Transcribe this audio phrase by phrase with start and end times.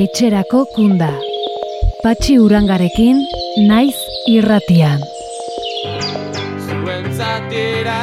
[0.00, 1.10] etxerako kunda.
[2.00, 3.18] Patxi urangarekin,
[3.68, 3.98] naiz
[4.32, 5.02] irratian.
[6.64, 7.98] Zuen zatira,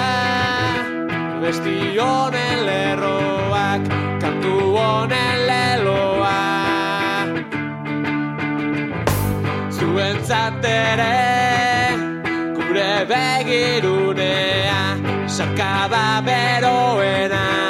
[1.42, 3.90] besti honen lerroak,
[4.22, 6.38] kantu honen leloa.
[9.78, 11.14] Zuen zatere,
[12.60, 14.84] gure begirunea,
[15.26, 17.67] sarkada beroena.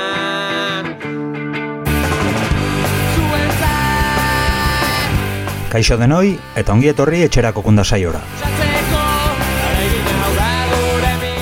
[5.68, 8.22] Kaixo denoi eta ongi etorri etxerako kunda saiora.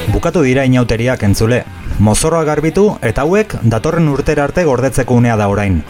[0.09, 1.63] Bukatu dira inauteriak entzule.
[1.99, 5.83] Mozorroa garbitu eta hauek datorren urtera arte gordetzeko unea da orain.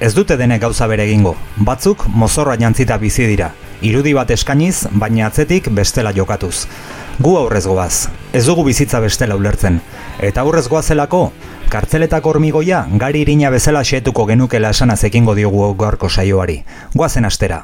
[0.00, 1.34] Ez dute denek gauza bere egingo.
[1.56, 3.50] Batzuk mozorroa jantzita bizi dira.
[3.82, 6.68] Irudi bat eskainiz, baina atzetik bestela jokatuz.
[7.18, 8.08] Gu aurrez goaz.
[8.32, 9.80] Ez dugu bizitza bestela ulertzen.
[10.22, 11.32] Eta aurrez goazelako,
[11.70, 16.62] kartzeletako hormigoia gari irina bezala xetuko genukela esanaz ekingo diogu gaurko saioari.
[16.94, 17.62] Goazen astera.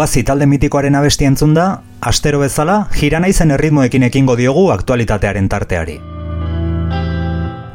[0.00, 1.64] Fugazi talde mitikoaren abesti entzun da,
[2.00, 5.98] astero bezala, jira naizen erritmoekin ekingo diogu aktualitatearen tarteari.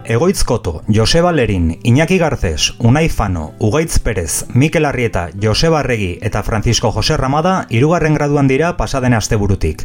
[0.10, 6.42] Egoitz Koto, Joseba Lerin, Iñaki Garces, Unai Fano, Ugaitz Perez, Mikel Arrieta, Joseba Arregi eta
[6.42, 9.84] Francisco Jose Ramada hirugarren graduan dira pasaden asteburutik.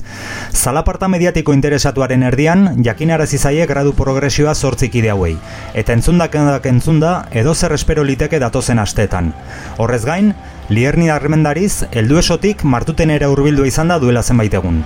[0.52, 5.36] Zalaparta mediatiko interesatuaren erdian, jakinarazi zaie gradu progresioa zortzikide hauei,
[5.74, 9.34] eta entzundak entzunda edo zer espero liteke datozen asteetan.
[9.76, 10.34] Horrez gain,
[10.70, 14.76] Lierni armendariz, heldu esotik martuten ere hurbildu izan da duela zenbait egun.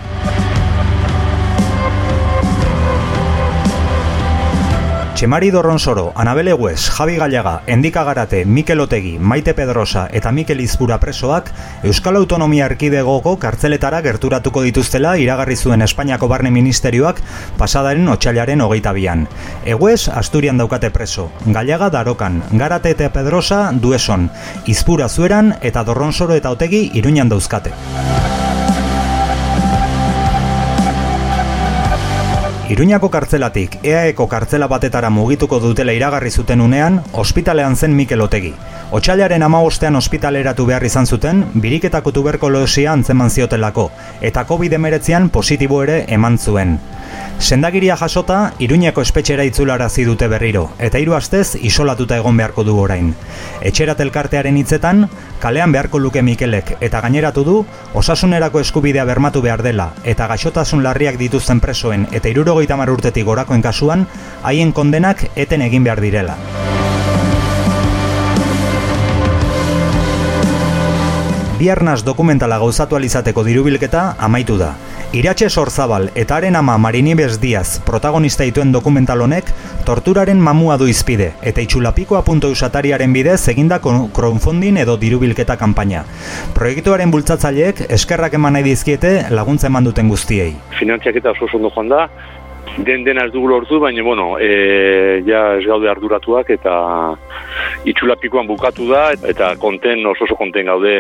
[5.25, 10.99] Txemari Dorronsoro, Anabel Egues, Javi Gallaga, Endika Garate, Mikel Otegi, Maite Pedrosa eta Mikel Izpura
[11.01, 11.49] presoak
[11.83, 17.25] Euskal Autonomia Erkidegoko kartzeletara gerturatuko dituztela iragarri zuen Espainiako Barne Ministerioak
[17.57, 19.25] pasadaren otxailaren hogeita bian.
[19.65, 24.29] Egues, Asturian daukate preso, Gallaga Darokan, Garate eta Pedrosa Dueson,
[24.67, 27.73] Izpura Zueran eta Dorronsoro eta Otegi Iruñan dauzkate.
[32.75, 38.51] Iruñako kartzelatik EAEko kartzela batetara mugituko dutela iragarri zuten unean, ospitalean zen Mikel Otegi.
[38.91, 46.39] Otsailaren amabostean ospitaleratu behar izan zuten, biriketako tuberkolosia antzeman ziotelako, eta COVID-19 positibo ere eman
[46.39, 46.81] zuen.
[47.39, 53.13] Sendagiria jasota, Iruñako espetxera itzularazi dute berriro, eta hiru astez isolatuta egon beharko du orain.
[53.63, 55.09] Etxerat elkartearen hitzetan,
[55.43, 57.57] kalean beharko luke Mikelek, eta gaineratu du,
[57.95, 62.31] osasunerako eskubidea bermatu behar dela, eta gaixotasun larriak dituzten presoen eta
[62.65, 64.07] irurogeita urtetik gorakoen kasuan,
[64.43, 66.37] haien kondenak eten egin behar direla.
[71.59, 74.75] Biarnaz dokumentala gauzatu alizateko dirubilketa amaitu da.
[75.15, 79.53] Iratxe Sorzabal eta haren ama Marinibes Diaz protagonista dituen dokumental honek
[79.87, 86.03] torturaren mamua du izpide eta itxulapikoa.eusatariaren bidez eginda crowdfunding edo dirubilketa kanpaina.
[86.59, 90.57] Proiektuaren bultzatzaileek eskerrak eman nahi dizkiete laguntza eman duten guztiei.
[90.81, 92.09] Finantziak eta oso joan da,
[92.77, 96.75] den den ez dugu lortu, baina, bueno, e, ja ez gaude arduratuak eta
[97.87, 100.97] itxulapikoan bukatu da, eta konten, oso oso konten gaude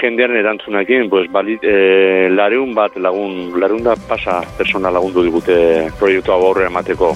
[0.00, 5.56] jendearen erantzunakin, pues, balit, e, lareun bat lagun, lareun da pasa persona lagundu digute
[5.98, 7.14] proiektua aurrera emateko.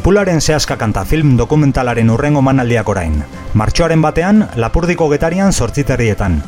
[0.00, 3.18] Tipularen zehazka kanta film dokumentalaren urrengo manaldiak orain.
[3.52, 6.38] Martxoaren batean, Lapurdiko getarian sortziterrietan.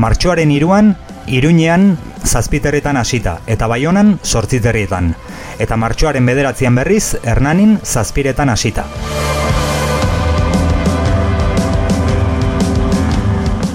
[0.00, 0.94] Martxoaren iruan,
[1.26, 5.12] Iruñean zazpiterrietan hasita eta Baionan sortziterrietan.
[5.60, 8.86] Eta martxoaren bederatzean berriz, Hernanin zazpiretan hasita.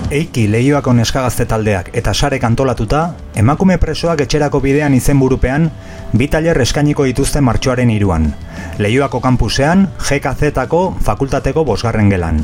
[0.09, 5.69] Eiki lehioako neskagazte taldeak eta sare kantolatuta, emakume presoak etxerako bidean izenburupean,
[6.13, 8.31] bi taller eskainiko dituzte martxoaren iruan.
[8.77, 12.43] Lehioako kampusean, GKZ-ako fakultateko bosgarren gelan.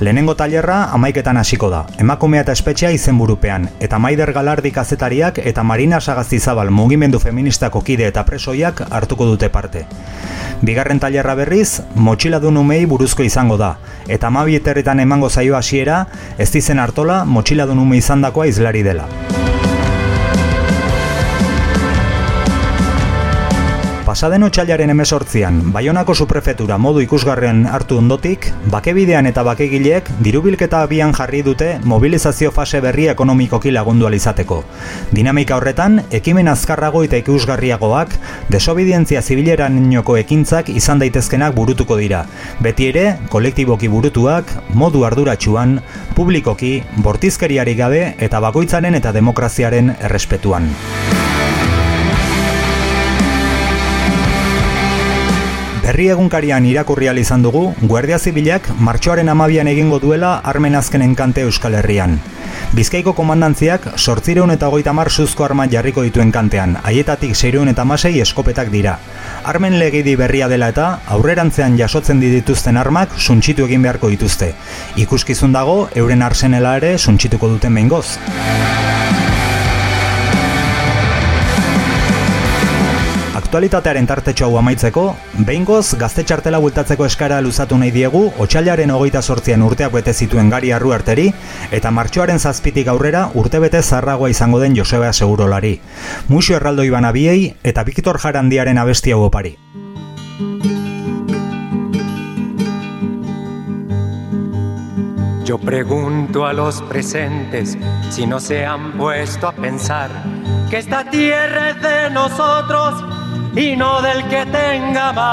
[0.00, 6.00] Lehenengo tailerra amaiketan hasiko da, emakumea eta espetxea izenburupean, eta Maider Galardi kazetariak eta Marina
[6.00, 9.84] Sagaztizabal mugimendu feministako kide eta presoiak hartuko dute parte.
[10.64, 13.74] Bigarren tailerra berriz, motxiladun umei buruzko izango da,
[14.08, 16.06] eta mabieterretan emango zaio hasiera,
[16.38, 19.08] ez dizen hartola motxiladun ume izandakoa izlari dela.
[24.14, 31.40] Pasaden otxailaren emesortzian, Baionako suprefetura modu ikusgarren hartu ondotik, bakebidean eta bakegileek dirubilketa abian jarri
[31.42, 34.60] dute mobilizazio fase berri ekonomikoki lagundu alizateko.
[35.10, 38.14] Dinamika horretan, ekimen azkarrago eta ikusgarriagoak,
[38.54, 42.22] desobidientzia zibileran inoko ekintzak izan daitezkenak burutuko dira.
[42.62, 45.80] Beti ere, kolektiboki burutuak, modu arduratsuan,
[46.14, 50.70] publikoki, bortizkeriari gabe eta bakoitzaren eta demokraziaren errespetuan.
[55.94, 61.76] Berri egunkarian irakurri izan dugu, Guardia Zibilak martxoaren amabian egingo duela armen azkenen kante Euskal
[61.78, 62.18] Herrian.
[62.74, 68.18] Bizkaiko komandantziak sortzireun eta goita mar suzko arma jarriko dituen kantean, haietatik seireun eta masei
[68.18, 68.98] eskopetak dira.
[69.44, 74.50] Armen legidi berria dela eta aurrerantzean jasotzen dituzten armak suntsitu egin beharko dituzte.
[74.96, 78.18] Ikuskizun dago, euren arsenela ere suntsituko duten behingoz.
[83.54, 85.02] Aktualitatearen tartetxo hau amaitzeko,
[85.46, 90.72] behingoz gazte txartela bultatzeko eskara luzatu nahi diegu, otxailaren hogeita sortzien urteak bete zituen gari
[90.74, 91.28] arru arteri,
[91.70, 95.78] eta martxoaren zazpitik aurrera urtebete zarragoa izango den Joseba Segurolari.
[96.26, 99.54] Muxo erraldo iban abiei eta Viktor Jarandiaren abesti hau opari.
[105.44, 107.78] Yo pregunto a los presentes
[108.10, 110.10] si no se han puesto a pensar
[110.70, 113.23] que esta tierra es de nosotros
[113.56, 115.30] y no del que tenga más.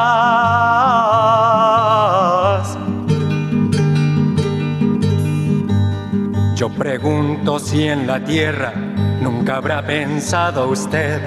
[6.55, 8.73] Yo pregunto si en la tierra
[9.21, 11.19] nunca habrá pensado usted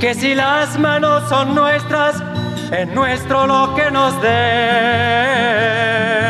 [0.00, 2.22] que si las manos son nuestras,
[2.70, 6.23] es nuestro lo que nos dé.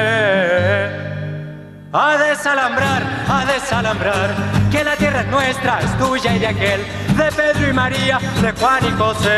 [1.97, 4.35] A desalambrar, a desalambrar,
[4.73, 6.81] que la tierra es nuestra, es tuya y de aquel,
[7.17, 9.31] de Pedro y María, de Juan y José.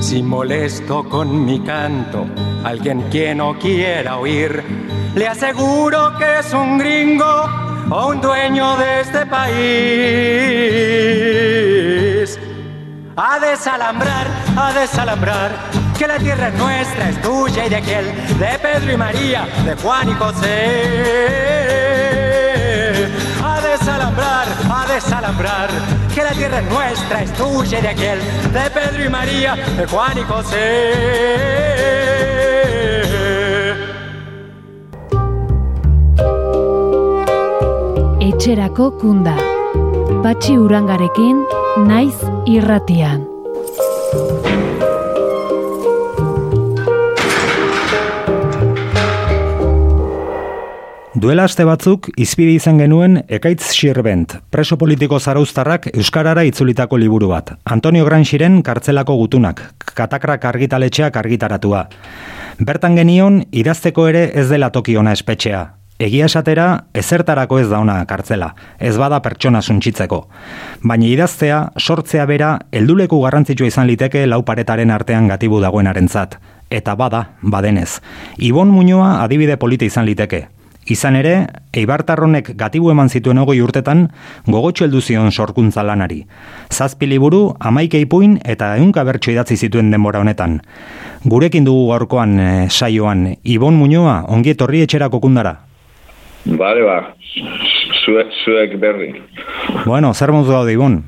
[0.00, 2.26] Si molesto con mi canto
[2.64, 4.60] alguien que no quiera oír,
[5.14, 9.52] le aseguro que es un gringo o un dueño de este país.
[13.16, 15.50] A desalambrar, a desalambrar,
[15.98, 18.06] que la tierra es nuestra, es tuya y de aquel,
[18.38, 20.72] de Pedro y María, de Juan y José.
[23.44, 25.68] A desalambrar, a desalambrar,
[26.14, 28.18] que la tierra es nuestra, es tuya y de aquel,
[28.52, 32.31] de Pedro y María, de Juan y José.
[38.42, 39.36] Etxerako kunda.
[40.18, 41.44] Patxi urangarekin,
[41.86, 42.16] naiz
[42.50, 43.20] irratian.
[51.14, 57.52] Duela aste batzuk, izpide izan genuen Ekaitz Xirbent, preso politiko zarauztarrak Euskarara itzulitako liburu bat.
[57.62, 59.62] Antonio Granxiren kartzelako gutunak,
[59.94, 61.84] katakrak argitaletxeak argitaratua.
[62.58, 65.62] Bertan genion, idazteko ere ez dela toki ona espetxea.
[66.02, 68.48] Egia esatera, ezertarako ez da ona kartzela,
[68.82, 70.24] ez bada pertsona suntxitzeko.
[70.82, 76.40] Baina idaztea, sortzea bera, helduleku garrantzitsua izan liteke lau paretaren artean gatibu dagoenarentzat.
[76.74, 78.00] Eta bada, badenez.
[78.38, 80.48] Ibon Muñoa adibide polita izan liteke.
[80.90, 84.08] Izan ere, Eibartarronek gatibu eman zituen ogoi urtetan,
[84.50, 86.24] gogotxo heldu zion sorkuntza lanari.
[86.72, 90.64] Zazpi liburu, amaike ipuin eta ehunka bertso idatzi zituen denbora honetan.
[91.22, 95.60] Gurekin dugu gaurkoan eh, saioan, Ibon Muñoa, ongi etorri etxerako kundara.
[96.44, 97.14] Bale, ba,
[98.04, 99.12] zuek, zuek berri.
[99.84, 101.02] Bueno, zer modu daude, Ibon?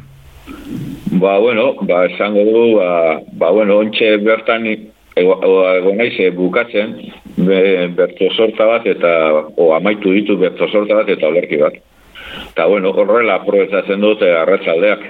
[1.18, 5.34] Ba, bueno, ba, esango du, ba, ba bueno, ontxe bertan ego,
[5.74, 6.94] ego naiz eh, bukatzen,
[7.36, 7.58] be,
[7.96, 9.10] berto sorta bat eta,
[9.56, 11.80] o amaitu ditu berto sorta bat eta olerki bat.
[12.52, 15.04] Eta, bueno, horrela aprobetzatzen dute arratzaldeak.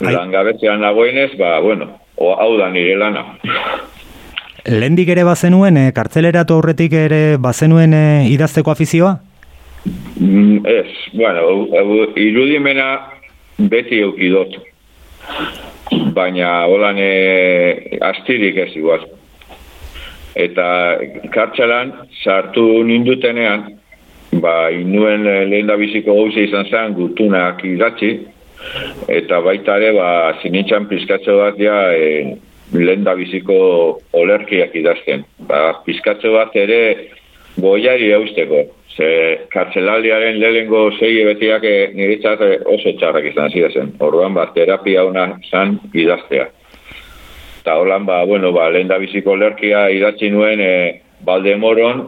[0.00, 0.12] Ai.
[0.14, 3.24] Langabetzean nagoenez, ba, bueno, o, hau da nire lana.
[4.66, 9.12] Lehendik ere bazenuen, e, kartzeleratu aurretik ere bazenuen e, idazteko afizioa?
[10.18, 12.88] Mm, ez, bueno, irudimena
[13.70, 14.56] beti eukidot.
[16.16, 19.06] Baina holan e, astirik ez igual.
[20.34, 20.66] Eta
[21.32, 21.94] kartxelan
[22.24, 23.68] sartu nindutenean,
[24.42, 28.16] ba, inuen lehen da biziko gauza izan zen gutunak idatzi,
[29.14, 30.10] eta baita ere, ba,
[30.42, 32.34] sinitxan pizkatxo bat ja, e,
[32.72, 33.56] lehen da biziko
[34.12, 35.24] olerkiak idazten.
[35.48, 36.80] Ba, pizkatxo bat ere
[37.56, 38.64] goiari eusteko.
[38.96, 39.08] Ze
[39.52, 43.92] kartzelaldiaren lehengo zei betiak e, niretzat e, oso txarrak izan zidazen.
[44.00, 46.48] Orduan, ba, terapia ona zan idaztea.
[47.60, 50.74] Eta holan, ba, bueno, ba, lehen da biziko lerkia idatzi nuen e,
[51.26, 52.06] Baldemoron,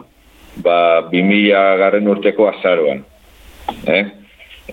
[0.65, 0.79] ba,
[1.11, 3.03] 2000 garren urteko azaroan.
[3.85, 4.05] Eh?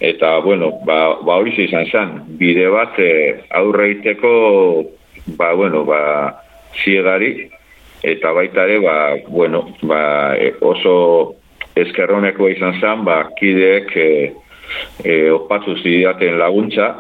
[0.01, 3.11] Eta, bueno, ba, ba hori izan zen, bide bat e,
[3.57, 4.33] aurre egiteko,
[5.27, 6.43] ba, bueno, ba,
[6.85, 7.49] ziegari,
[8.03, 11.37] eta baita ere, ba, bueno, ba, e, oso
[11.75, 14.09] eskerroneko izan zen, ba, kideek e,
[15.05, 16.93] e, opatu zidaten laguntza,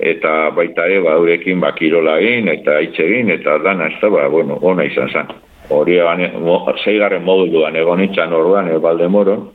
[0.00, 4.12] eta baita ere, ba, eurekin, ba, kirola egin, eta hitz egin, eta dana ez da,
[4.12, 5.34] ba, bueno, ona izan zen.
[5.72, 5.96] Hori
[6.44, 9.48] mo, zeigarren moduluan egon itxan orduan, e, Baldemoron,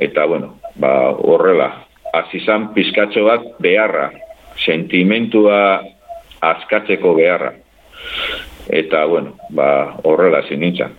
[0.00, 1.84] eta, bueno, ba, horrela,
[2.14, 4.10] hasi zan pizkatxo bat beharra,
[4.58, 5.84] sentimentua
[6.40, 7.52] askatzeko beharra.
[8.68, 10.92] Eta, bueno, ba, horrela hasi nintzen.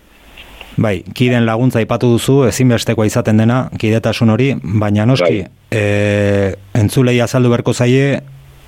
[0.80, 5.80] Bai, kiden laguntza aipatu duzu, ezinbestekoa izaten dena, kidetasun hori, baina noski, Bai.
[5.80, 8.20] e, entzulei azaldu berko zaie,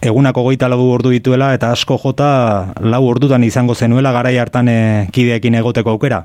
[0.02, 4.79] egunako goita lau ordu dituela, eta asko jota lau ordutan izango zenuela garai hartan e,
[5.14, 6.25] kideekin egoteko aukera.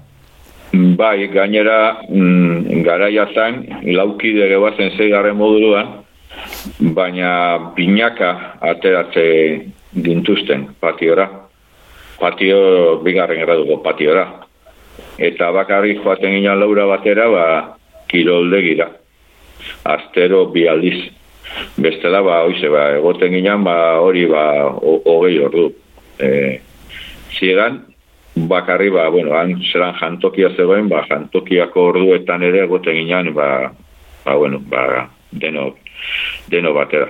[0.74, 3.64] Bai, gainera, mm, garaia zen,
[3.96, 5.94] laukide gebazen zeigarren moduluan,
[6.98, 7.32] baina
[7.78, 9.24] binaka ateratze
[10.04, 11.28] gintuzten patiora.
[12.20, 14.26] Patio, bigarren graduko patiora.
[15.18, 17.44] Eta bakarrik joaten ginen laura batera, ba,
[18.10, 18.90] kiroldegira.
[19.86, 21.12] Astero bi aldiz.
[21.78, 25.70] Bestela, ba, oize, ba, egoten ginen, ba, hori, ba, ho- hogei ordu.
[26.20, 26.60] E,
[27.38, 27.84] ziegan,
[28.36, 33.72] bakarri, ba, bueno, han zelan jantokia zegoen, ba, jantokiako orduetan ere egoten ginen, ba,
[34.26, 35.72] ba, bueno, ba, deno,
[36.50, 37.10] deno batera.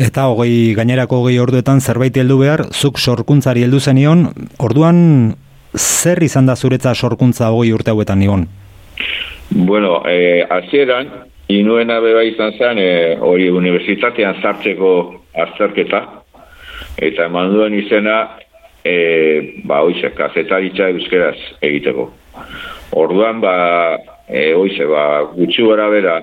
[0.00, 5.34] Eta hogei, gainerako hogei orduetan zerbait heldu behar, zuk sorkuntzari heldu zenion, orduan
[5.76, 8.46] zer izan da zuretza sorkuntza hogei urte hauetan nion?
[9.50, 11.10] Bueno, eh, hasieran
[11.48, 14.92] inuena beba izan zen, eh, hori unibertsitatean sartzeko
[15.44, 16.02] azterketa,
[16.96, 18.38] eta eman duen izena,
[18.84, 22.10] eh, ba, oize, kazetaritza euskeraz egiteko.
[22.92, 26.20] Orduan, ba, eh, oize, ba, gutxi gara bera,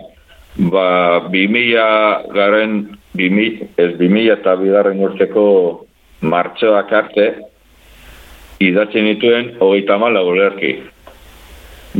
[0.57, 5.45] ba, 2000 garen, 2000, ez 2000 eta bigarren urteko
[6.21, 7.27] martxoak arte
[8.59, 10.73] idatzen dituen hogeita mala olerki.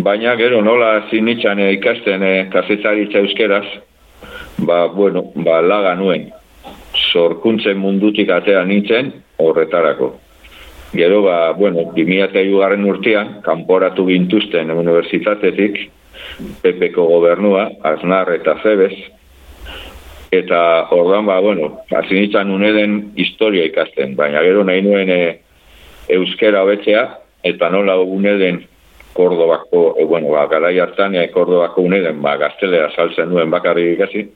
[0.06, 3.66] Baina gero nola zinitzan eh, ikasten e, kazetaritza euskeraz,
[4.68, 6.30] ba, bueno, ba, laga nuen.
[7.12, 10.12] Zorkuntzen mundutik atea nintzen horretarako.
[10.94, 15.80] Gero, ba, bueno, 2008 garren urtean, kanporatu gintuzten universitatetik,
[16.62, 18.94] PPko gobernua, Aznar eta Zebez,
[20.32, 25.22] eta ordan ba, bueno, azinitzan uneden historia ikasten, baina gero nahi nuen e,
[26.10, 27.06] euskera hobetzea,
[27.44, 28.66] eta nola uneden
[29.14, 34.28] Kordobako, e, bueno, ba, garai hartan e, Kordobako uneden, ba, gaztelera saltzen duen bakarri ikasi,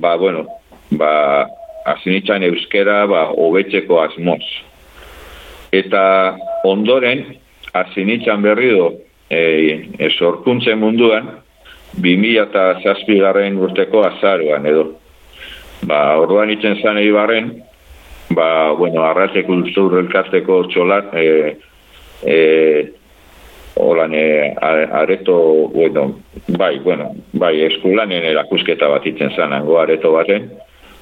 [0.00, 0.46] ba, bueno,
[0.90, 1.12] ba,
[1.84, 4.42] azinitzan euskera, ba, hobetzeko asmoz.
[5.74, 6.02] Eta
[6.64, 7.26] ondoren,
[7.76, 8.92] azinitzan berri do,
[9.28, 9.42] e,
[9.98, 11.28] e, sorkuntzen munduan,
[11.96, 14.84] 2000 eta zazpigarren urteko azaruan edo.
[15.84, 17.50] Ba, orduan itzen zan barren,
[18.30, 21.56] ba, bueno, arrate kultur elkarteko txolat, e,
[22.24, 22.38] e,
[23.76, 30.48] holan, e, areto, bueno, bai, bueno, bai, eskulanen erakusketa bat itzen zan, ango areto baten,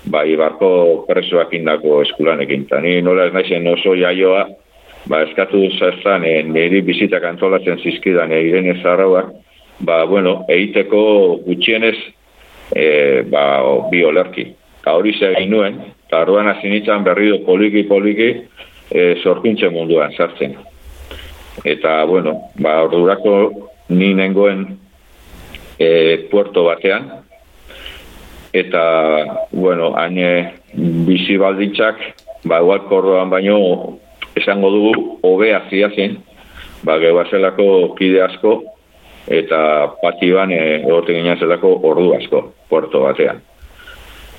[0.05, 2.67] bai, barko presoak indako eskulanekin.
[2.67, 4.49] Ta ni nola ez naizen oso jaioa,
[5.07, 9.31] ba, eskatu zaztan, e, niri bizitak antolatzen zizkidan, e, irene zarrauak,
[9.81, 11.97] ba, bueno, egiteko gutxienez
[12.75, 14.47] e, ba, bi olerki.
[14.83, 18.31] Eta hori ze egin nuen, eta arruan azinitzen berri du poliki-poliki
[18.91, 20.57] e, sorpintzen munduan sartzen.
[21.65, 23.37] Eta, bueno, ba, ordurako
[23.93, 24.67] ni nengoen
[25.79, 27.11] e, puerto batean,
[28.53, 28.83] eta,
[29.53, 30.55] bueno, haine
[31.07, 32.01] bizi baldintzak,
[32.45, 33.99] ba, igual kordoan baino,
[34.35, 36.19] esango dugu, hobea ziazen,
[36.83, 38.63] ba, gebazelako kide asko,
[39.27, 39.59] eta
[40.03, 43.41] patiban egoten ginen zelako ordu asko, puerto batean.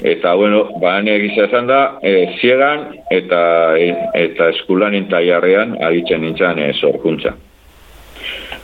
[0.03, 3.41] Eta, bueno, bahan egizia esan da, e, ziegan eta,
[3.79, 3.93] e,
[4.25, 7.35] eta eskulan intaiarrean aritzen nintzen e, zorkuntza.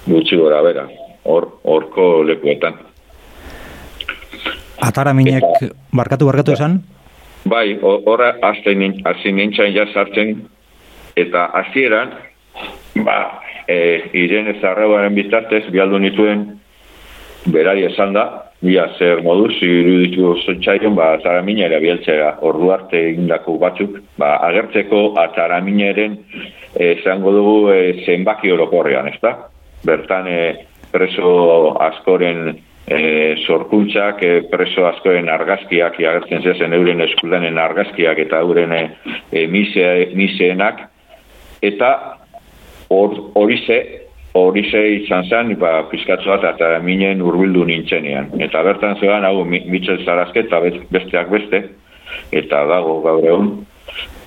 [0.07, 0.87] Gutxi gora bera,
[1.23, 2.79] horko lekuetan.
[4.83, 5.45] Atara minek,
[5.95, 6.81] barkatu, barkatu esan?
[7.47, 8.75] Bai, horra hasi
[9.31, 10.41] nintzen ja sartzen,
[11.15, 12.15] eta hasieran
[13.05, 13.17] ba,
[13.69, 16.45] e, irene zarrauaren bitartez, bialdu nituen,
[17.53, 18.25] berari esan da,
[18.65, 26.17] bia zer moduz, iruditu zontxaion, ba, ataraminera bieltzera, ordu arte egindako batzuk, ba, agertzeko ataramineren
[26.89, 29.35] esango dugu e, zenbaki orokorrean, ez da?
[29.87, 30.41] Bertan, e,
[30.91, 31.31] preso
[31.85, 32.49] askoren
[32.89, 32.99] e,
[33.45, 40.87] sorkuntzak, e, preso askoren argazkiak, agertzen zezen euren eskulanen argazkiak eta euren e, miseenak,
[41.63, 41.93] eta
[42.89, 43.79] horize,
[44.33, 48.31] horize izan zen, ba, pizkatzu bat, eta minen urbildu nintzenean.
[48.41, 50.61] Eta bertan zegoen, hau, mitxel zarazke, eta
[50.93, 51.63] besteak beste,
[52.31, 53.51] eta dago gaur egun.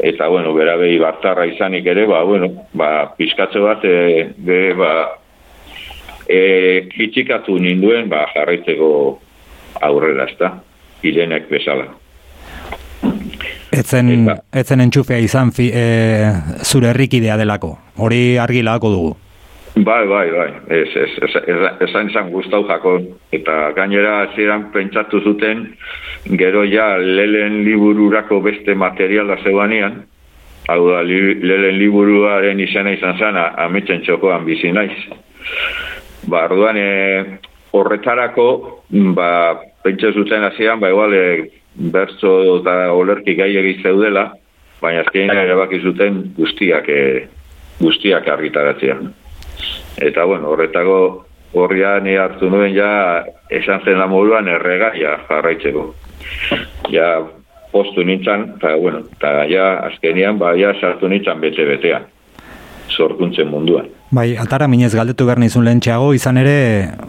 [0.02, 4.92] Eta, bueno, bera behi bartarra izanik ere, ba, bueno, ba, pizkatzu bat, e, be, ba,
[6.26, 6.42] e,
[6.90, 8.92] kitxikatu ninduen, ba, jarraitzeko
[9.82, 10.56] aurrera, ezta,
[11.06, 12.01] irenek bezala.
[13.72, 16.30] Etzen, etzen entxufea izan fi, e,
[16.62, 19.16] zure herrikidea delako, hori argi dugu.
[19.74, 23.00] Bai, bai, bai, ez, ez, ez, ez izan guztau jako,
[23.32, 25.74] eta gainera ziren pentsatu zuten,
[26.36, 30.02] gero ja lelen libururako beste materiala zeuanian,
[30.68, 34.92] hau da, li, lelen liburuaren izena izan zana, ametzen txokoan bizi naiz.
[36.28, 37.40] Ba, arduan, e,
[37.72, 38.48] horretarako,
[39.16, 44.30] ba, pentsatu zuten hasian, ba, igual, e, bertso eta olerki gai egiz zeudela,
[44.82, 47.02] baina azkein erabaki zuten guztiak e,
[47.80, 48.96] guztiak argitaratzea.
[50.02, 50.98] Eta bueno, horretago
[51.54, 55.94] horria ni hartu nuen ja esan zen da moduan erregaia jarraitzeko.
[56.90, 57.22] Ja
[57.72, 62.04] postu nintzen, eta bueno, eta ja azkenian ba, ja sartu nintzen bete-betean,
[62.88, 63.88] sorkuntzen munduan.
[64.12, 66.56] Bai, atara minez galdetu behar nizun lehentxeago, izan ere,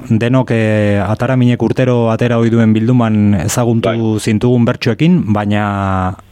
[0.07, 0.59] denok e,
[1.03, 4.11] atara minek urtero atera hoi duen bilduman ezaguntu bai.
[4.23, 5.65] zintugun bertsuekin, baina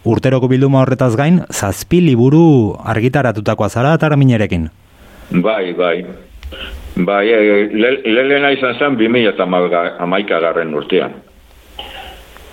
[0.08, 4.70] urteroko bilduma horretaz gain, zazpi liburu argitaratutakoa zara atara minerekin?
[5.44, 6.06] Bai, bai.
[6.96, 7.92] Bai, e, le,
[8.56, 9.50] izan zen 2000 eta
[10.08, 11.20] amaika garren urtean.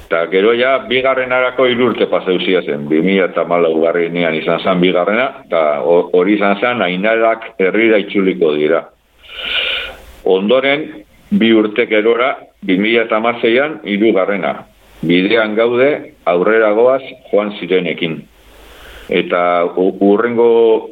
[0.09, 3.75] Eta gero ja, bigarren arako irurte paseuzia zen, 2000 eta malau
[4.09, 8.89] nian izan zen bigarrena, eta hori izan zen, ainarak herrira itxuliko dira.
[10.25, 14.65] Ondoren, bi urte gerora, 2000 eta mazeian, irugarrena.
[15.03, 18.23] Bidean gaude, aurrera goaz, joan zirenekin.
[19.11, 20.89] Eta urrengo,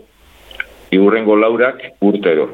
[0.93, 2.51] urrengo laurak urtero.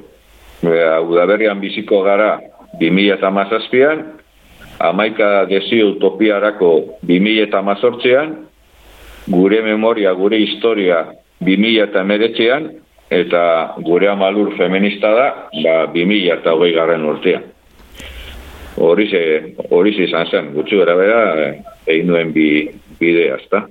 [0.63, 2.39] Udaberrian biziko gara,
[2.79, 4.22] 2000 eta mazazpian,
[4.83, 7.63] amaika desi utopiarako 2000 eta
[9.27, 11.07] gure memoria, gure historia
[11.41, 12.03] 2000 eta
[13.11, 15.27] eta gure amalur feminista da,
[15.65, 17.45] ba, 2000 eta hogei garren urtean.
[18.83, 19.21] Horize,
[19.71, 21.53] horize izan zen, gutxu gara bera, eh,
[21.87, 22.49] egin duen bi,
[22.99, 23.67] bidea, ezta.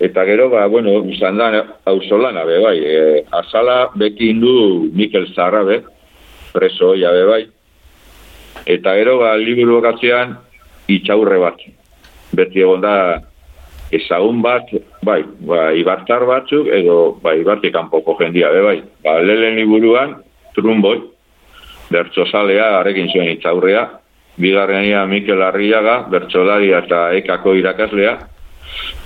[0.00, 1.50] Eta gero, ba, bueno, izan da,
[1.90, 5.82] hauzolana, be, bai, e, azala beki indu Mikel Zarrabe,
[6.52, 7.42] preso hoia, be, bai.
[8.66, 10.36] Eta gero, ba, liburu bakatzean,
[10.88, 11.60] itxaurre bat.
[12.36, 12.94] Beti egon da,
[13.94, 14.72] ezagun bat,
[15.04, 18.78] bai, ba, ibartar batzuk, edo, ba, ibartik kanpoko jendia, be, bai.
[19.04, 20.18] Ba, lehen liburuan,
[20.56, 20.98] trumboi,
[21.92, 23.86] bertsozalea, arekin zuen itxaurrea,
[24.38, 28.18] bigarrenia Mikel Arriaga, bertsolaria eta ekako irakaslea,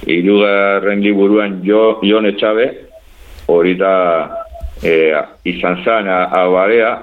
[0.06, 2.66] hirugarren liburuan jo, Jon Etxabe,
[3.48, 3.94] hori da
[4.82, 5.14] e,
[5.48, 6.96] izan zen abarea,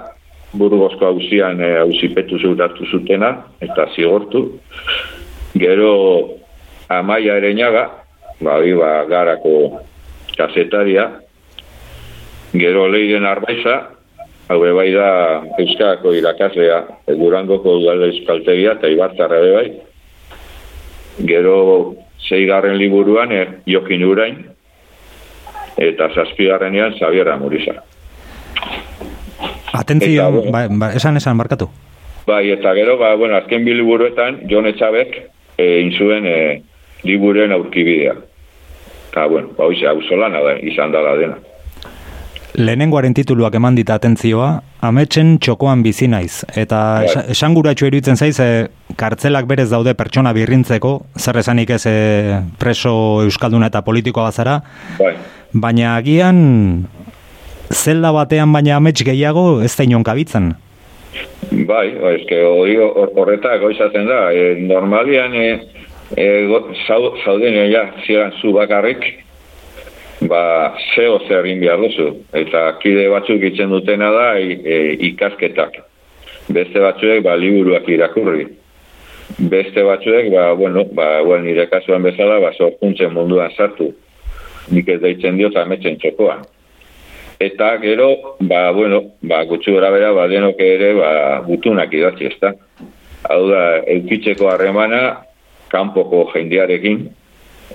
[0.52, 4.58] burgozko hausian e, hausipetu zutatu zutena, eta zigortu.
[5.54, 5.92] Gero
[6.88, 7.86] Amaia Ereñaga,
[8.40, 9.82] ba, ba, garako
[10.36, 11.20] kasetaria,
[12.52, 13.76] gero Leiden Arbaiza,
[14.50, 19.68] hau bai da Euskadako irakaslea, Durangoko udal euskaltegia eta Ibartarra bai.
[21.26, 21.94] Gero
[22.28, 24.40] zeigarren liburuan e, Jokin Urain
[25.80, 27.78] eta zazpigarrenean Xavier Amuriza.
[29.90, 31.68] Atentzio, Eta, ba, ba, esan esan markatu.
[32.26, 35.16] Bai, eta gero, ba, bueno, azken bi liburuetan, Jon Etxabek
[35.58, 36.62] e, inzuen e,
[37.02, 38.14] liburuen aurkibidea.
[39.10, 41.38] Eta, bueno, ba, hoize, hau da, izan dala dena.
[42.54, 44.48] Lehenengoaren tituluak eman dita atentzioa,
[44.82, 46.44] ametsen txokoan bizi naiz.
[46.54, 47.06] Eta Bai.
[47.06, 53.22] esa- esanguratsu iruditzen zaiz, e, kartzelak berez daude pertsona birrintzeko, zer esanik ez e, preso
[53.22, 54.60] euskalduna eta politikoa bazara,
[54.98, 55.14] Bai,
[55.52, 56.86] baina agian
[57.72, 60.54] zelda batean baina amets gehiago ez da inon kabitzen.
[61.50, 64.32] bai, ba, eske hori hor- horretak goizatzen da.
[64.32, 65.58] E, normalian, e,
[66.16, 66.26] e,
[66.86, 69.02] zau, zauden ja, ziren zu bakarrik,
[70.28, 72.08] ba, zeo zer egin behar duzu.
[72.32, 74.78] Eta kide batzuk itzen dutena da i- e,
[75.10, 75.80] ikasketak.
[76.48, 78.46] Beste batzuek, ba, liburuak irakurri.
[79.38, 83.92] Beste batzuek, ba, bueno, ba, bueno, nire kasuan bezala, ba, sorkuntzen munduan sartu.
[84.70, 86.42] Nik ez deitzen diot ametzen txokoan.
[87.40, 91.12] Eta gero, ba, bueno, ba, gutxu gara bera, ba, denok ere, ba,
[91.46, 92.50] gutunak idatzi, ezta?
[93.32, 93.62] Hau da,
[93.94, 95.22] eukitzeko harremana,
[95.72, 97.06] kanpoko jendearekin,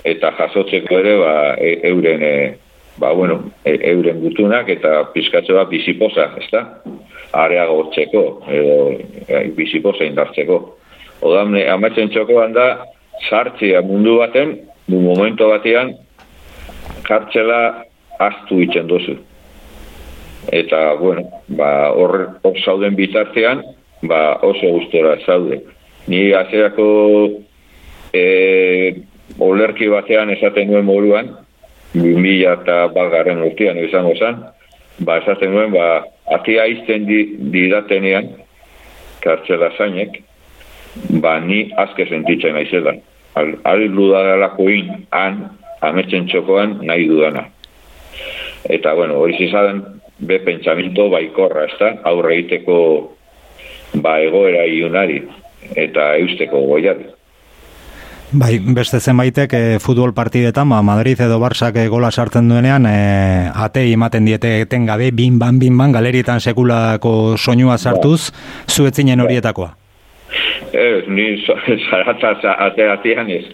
[0.06, 2.32] eta jasotzeko ere, ba, e, euren, e,
[3.02, 6.62] ba, bueno, e, euren gutunak, eta pizkatze bat bizipoza, ezta?
[7.34, 8.80] Areagortzeko, edo
[9.26, 10.62] e, bizipoza indartzeko.
[11.26, 12.70] Odan, amatzen txokoan da,
[13.26, 15.96] sartzea mundu baten, du momento batean,
[17.02, 17.64] kartzela
[18.22, 19.24] astu itzen duzu
[20.52, 23.62] eta bueno, ba, hor, hor zauden bitartean,
[24.02, 25.62] ba, oso gustora zaude.
[26.06, 26.86] Ni hasierako
[28.12, 29.02] e,
[29.38, 31.32] olerki batean esaten nuen moruan,
[31.94, 34.42] 2000 eta balgarren urtean izango zen,
[34.98, 36.04] ba, esaten nuen, ba,
[36.36, 37.20] atia izten di,
[37.52, 38.30] didatenean,
[39.24, 40.22] kartxela zainek,
[41.22, 42.96] ba, ni azke sentitzen naizela.
[43.36, 45.42] Al, al dudalako in, han,
[45.84, 47.46] ametsen txokoan, nahi dudana.
[48.72, 49.82] Eta, bueno, hori zizaden,
[50.18, 51.92] be pentsamento baikorra, ezta?
[52.08, 52.78] Aurre egiteko
[54.02, 55.22] ba egoera iunari
[55.76, 57.06] eta eusteko goiari.
[58.36, 63.50] Bai, beste zenbaitek e, futbol partidetan, ba, Madrid edo Barsak e, gola sartzen duenean, e,
[63.54, 68.32] ate ematen diete etengabe, bin ban, bin ban, galerietan sekulako soinua sartuz,
[68.66, 69.70] zu etzinen horietakoa.
[70.74, 71.54] Ez, ni so-
[71.88, 72.34] zaratza
[72.66, 73.44] ateatian ez.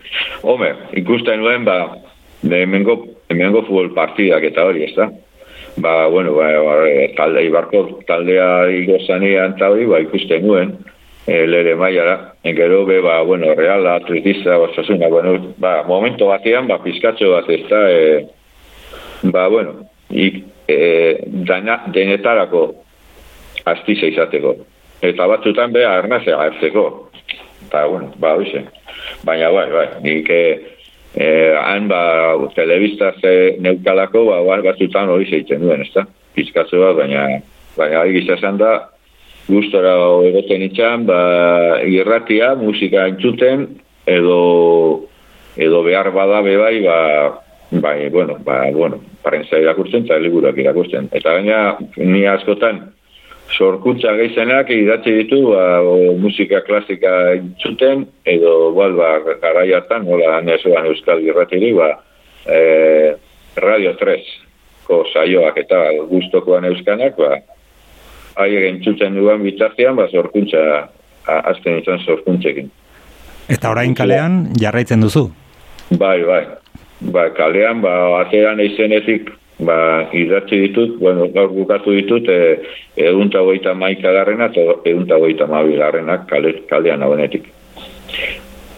[0.40, 1.98] Home, ikusten nuen, ba,
[2.42, 2.96] hemengo,
[3.29, 5.11] hemengo futbol partidak eta hori, ezta?
[5.76, 6.74] Ba, bueno, ba, ba,
[7.16, 10.74] talde, ibarko taldea igozanean eta hori, ba, ikusten nuen,
[11.26, 16.78] e, lere maiara, gero be, ba, bueno, reala, atletista, basasuna, bueno, ba, momento batean, ba,
[16.82, 18.26] pizkatxo bat, ez da, e,
[19.32, 21.16] ba, bueno, ik, e,
[21.48, 22.66] dana, denetarako
[23.64, 24.56] astiza izateko.
[25.02, 26.85] Eta batzutan be, arnazea hartzeko.
[27.66, 28.66] Eta, bueno, ba, hoxe.
[29.24, 30.42] Baina, bai, bai, nik, e,
[31.14, 36.07] eh, han, ba, telebistaz e, neukalako, ba, ba, batzutan hori zeitzen duen, ezta?
[36.37, 37.27] Pizkatzo bat, baina,
[37.77, 38.72] baina, hori gizazan da,
[39.48, 39.94] gustora
[40.29, 41.20] egoten itxan, ba,
[41.88, 43.68] irratia, musika entzuten,
[44.07, 45.09] edo,
[45.57, 46.98] edo behar bada be bai, ba,
[47.72, 51.09] bai, bueno, ba, bueno, parentza irakurtzen eta liburuak irakurtzen.
[51.12, 51.62] Eta baina,
[51.96, 52.87] ni askotan,
[53.57, 59.11] sorkuntza geizenak idatzi ditu ba, o, musika klasika entzuten, edo, bal, ba,
[59.43, 61.91] garai hartan, nola nesuan euskal irratiri, ba,
[62.47, 62.59] e,
[63.62, 64.17] Radio 3
[64.88, 67.37] ko saioak eta gustokoan euskanak, ba,
[68.41, 70.88] haiek entzuten duan bitartean, ba, sorkuntza,
[71.29, 72.71] a- azten izan sorkuntzekin.
[73.53, 75.29] Eta orain kalean jarraitzen duzu.
[75.99, 76.45] Bai, bai.
[77.12, 79.31] ba, kalean, ba, atean eizenetik,
[79.66, 82.57] ba, idatzi ditut, bueno, gaur bukatu ditut, e,
[82.96, 87.48] egun eta goita maika garrena, eta egun eta goita mabi garrenak kale, kalean abenetik.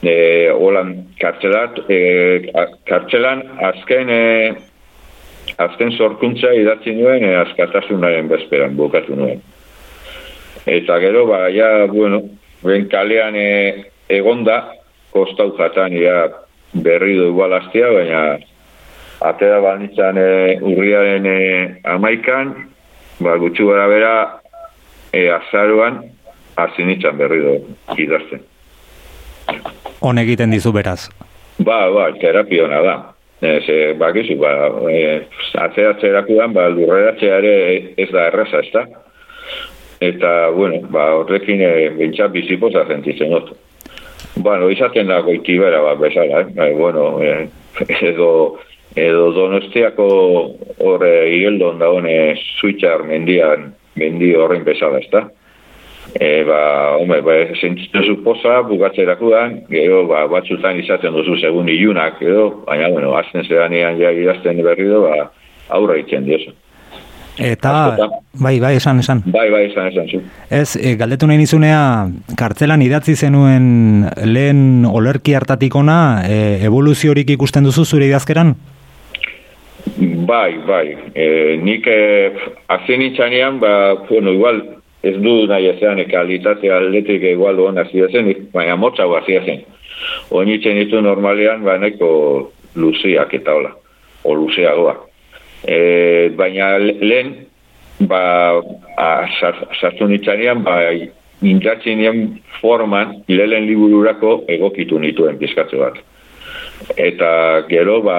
[0.05, 0.15] E,
[0.53, 2.53] holan, kartzelat, e,
[2.89, 4.23] kartzelan azken, e,
[5.65, 9.43] azken sorkuntza idatzi nuen, e, askatasunaren bezperan bukatu nuen.
[10.67, 12.23] Eta gero, ba, ja, bueno,
[12.65, 13.51] ben kalean e,
[14.13, 14.63] egonda,
[15.13, 16.25] kostau jatan, ja,
[16.75, 18.25] berri du igualaztia, baina
[19.21, 21.37] atera banitzan e, urriaren e,
[21.85, 22.55] amaikan,
[23.21, 24.15] ba, gutxu gara bera,
[25.13, 26.03] e, azaruan,
[26.57, 27.55] hasi nintzen berri du
[27.99, 28.43] idazten.
[30.01, 31.09] Hon egiten dizu beraz.
[31.59, 32.97] Ba, ba, terapia hona da.
[33.45, 34.53] Ez, e, bakizu, ba,
[34.91, 35.23] e,
[35.61, 37.57] atzeratzerakudan, ba, lurreratzea ere
[38.01, 38.87] ez da erraza, ez da?
[40.05, 43.55] Eta, bueno, ba, horrekin e, bintxat bizipoza sentitzen dut.
[44.35, 46.53] Bueno, izaten da goitibera, ba, bezala, eh?
[46.57, 47.49] Ba, bueno, e,
[48.11, 48.59] edo,
[48.95, 50.09] edo donostiako
[50.79, 55.25] horre igeldon da hone zuitxar mendian, mendi horrein bezala, ez da?
[56.15, 56.59] E, ba,
[57.01, 62.91] home, ba, sentitzen zu poza, bukatzerakudan, gero, ba, batzutan izaten duzu segun ilunak, edo, baina,
[62.93, 65.31] bueno, azten zeranean ja idazten berri do, ba,
[65.75, 66.55] aurra itzen diozu.
[67.35, 68.13] Eta, Askotan.
[68.39, 69.25] bai, bai, esan, esan.
[69.27, 70.21] Bai, bai, esan, esan, zu.
[70.55, 71.81] Ez, e, galdetu nahi nizunea,
[72.39, 78.55] kartzelan idatzi zenuen lehen olerki hartatik ona, e, evoluziorik ikusten duzu zure idazkeran?
[80.27, 80.97] Bai, bai.
[81.15, 82.33] E, nik e,
[82.73, 84.63] azien itxanean, ba, bueno, igual,
[85.05, 89.61] ez du nahi ezean, e, kalitate aldetik igual hon hasi zen, baina motxago hasi zen.
[90.33, 92.09] Oin itxen ditu normalean, ba, neko
[92.81, 93.75] luziak eta hola,
[94.25, 94.97] o luzeagoa.
[95.69, 97.35] E, baina le- lehen,
[98.09, 98.63] ba,
[99.81, 100.81] sartu nitzanean, ba,
[101.45, 102.25] intratzen nien
[102.63, 106.01] forman, lehen libururako egokitu nituen pizkatze bat.
[106.97, 107.31] Eta
[107.69, 108.19] gero, ba,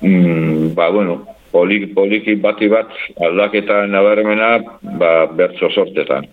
[0.00, 1.22] mm, ba bueno,
[1.54, 2.90] poliki, poliki bati bat
[3.22, 4.58] aldaketa nabarmena,
[4.98, 6.26] ba, bertso sortetan.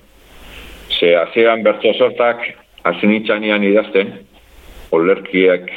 [0.89, 2.43] Ze, azean bertso sortak,
[2.89, 4.15] azinitzanean idazten,
[4.91, 5.69] olerkiak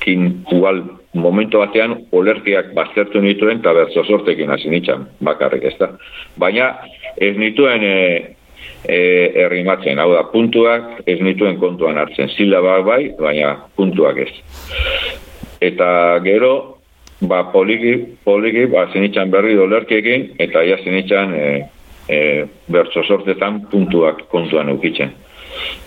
[0.00, 5.92] kin, igual, momentu batean, olerkiak baztertu nituen, eta bertso sortekin azinitzan, bakarrik ez da.
[6.40, 6.72] Baina,
[7.20, 7.96] ez nituen e,
[8.88, 8.98] e,
[9.44, 14.32] errimatzen, hau da, puntuak ez nituen kontuan hartzen, silabak bai, baina puntuak ez.
[15.60, 15.90] Eta
[16.24, 16.79] gero,
[17.20, 21.46] ba, poliki, poliki, ba, zinitzan berri dolerkiekin, eta ja zinitzan e,
[22.08, 22.20] e,
[22.72, 25.12] bertso sortetan puntuak kontuan eukitzen.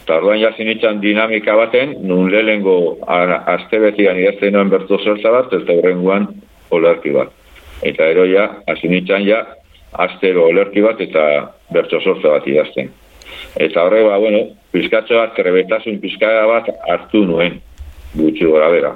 [0.03, 5.77] Eta orduan ja zinitzan dinamika baten, nun lehengo astebetian idazten noen bertso sortza bat, eta
[5.79, 6.27] horrenguan
[6.71, 7.31] olerki bat.
[7.83, 9.43] Eta ero ja, azinitzan ja,
[9.93, 11.23] astero olerki bat eta
[11.73, 12.91] bertso sortza bat idazten.
[13.61, 17.59] Eta horre, ba, bueno, pizkatxo bat, trebetasun pizkaga bat hartu nuen,
[18.17, 18.93] gutxi gora bera.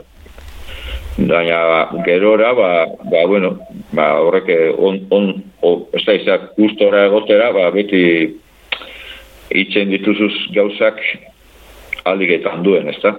[1.17, 3.57] Baina gerora, ba, ba, bueno,
[3.91, 5.31] ba, horrek on, on,
[5.65, 8.03] o, ez da izak gustora egotera, ba, beti
[9.57, 10.99] itzen dituzuz gauzak
[12.05, 13.15] aldiketan duen, ez da?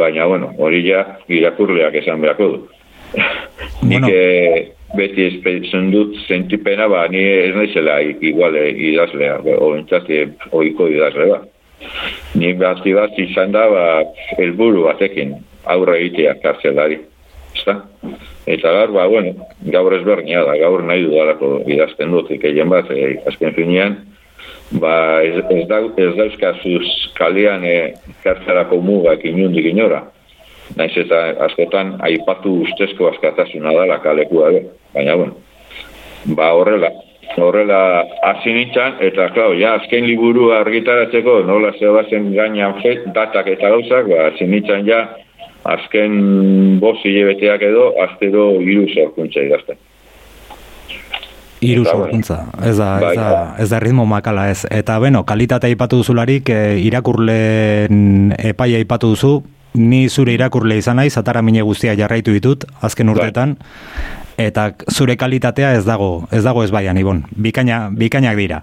[0.00, 2.62] Baina, bueno, hori ja irakurleak esan beharko du.
[3.84, 4.08] Nik Bueno.
[4.08, 10.24] eh, beti espetzen dut sentipena, ba, ni ez naizela i- igual eh, idazlea, o entzati
[10.52, 11.42] oiko idazle ba.
[12.34, 12.80] Ni bat
[13.18, 13.84] izan da, ba,
[14.38, 17.00] helburu batekin aurre egitea kartzelari.
[17.54, 17.76] Ezta?
[18.50, 23.14] Eta gaur, ba, bueno, gaur ezberdina da, gaur nahi dudalako idazten dut, ikeien bat, e,
[23.30, 23.96] azken finean,
[24.80, 27.76] ba, ez, ez, da, ez dauzkazuz kalian e,
[28.24, 30.02] kartzelako mugak inundik inora.
[30.76, 34.62] Naiz eta askotan aipatu ustezko askatasuna dela kalekua be.
[34.94, 35.36] Baina, bueno,
[36.36, 36.90] ba horrela,
[37.36, 37.80] horrela
[38.24, 44.08] hasi nintzen, eta klar, ja, azken liburu argitaratzeko nola zebazen gainan fet, datak eta gauzak,
[44.10, 45.04] ba, hasi nintzen ja,
[45.64, 49.80] azken bost hilebeteak edo, astero hiru sorkuntza idazten.
[51.64, 52.42] Hiru sorkuntza.
[52.60, 53.28] Ez da, ez Bai, da,
[53.62, 54.66] ez da ritmo makala ez.
[54.68, 59.38] Eta beno, kalitatea aipatu duzularik, e, irakurleen epaia aipatu duzu,
[59.80, 63.16] ni zure irakurle izan naiz, atara mine guztia jarraitu ditut, azken Bai.
[63.16, 63.56] urteetan,
[64.36, 67.24] eta zure kalitatea ez dago, ez dago ez baian, Ibon.
[67.32, 68.60] Bikaina, bikainak dira.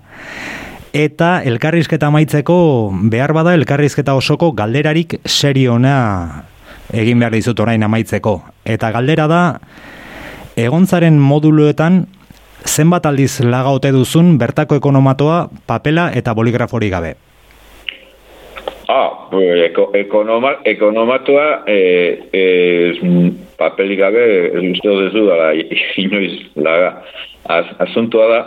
[0.94, 2.56] Eta elkarrizketa amaitzeko
[3.10, 6.51] behar bada elkarrizketa osoko galderarik seriona
[6.94, 8.38] egin behar dizut orain amaitzeko.
[8.66, 9.42] Eta galdera da,
[10.60, 12.06] egontzaren moduluetan
[12.68, 17.16] zenbat aldiz lagaute duzun bertako ekonomatoa, papela eta boligraforik gabe.
[18.92, 19.30] Ah,
[19.66, 21.78] eko, ekonoma, ekonomatua e,
[22.34, 22.44] e,
[23.58, 25.54] papelik gabe ez uste dut ez dala
[26.04, 26.98] inoiz laga.
[27.50, 28.42] Az, asuntua da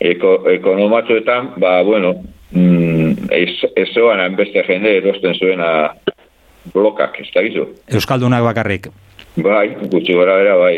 [0.00, 2.14] eko, ekonomatuetan, ba, bueno,
[2.52, 5.70] mm, ez, ez zoan beste jende erosten zuena
[6.76, 7.66] blokak, ez da gizu?
[7.96, 8.90] Euskaldunak bakarrik.
[9.36, 10.76] Bai, gutxi gora bera, bai.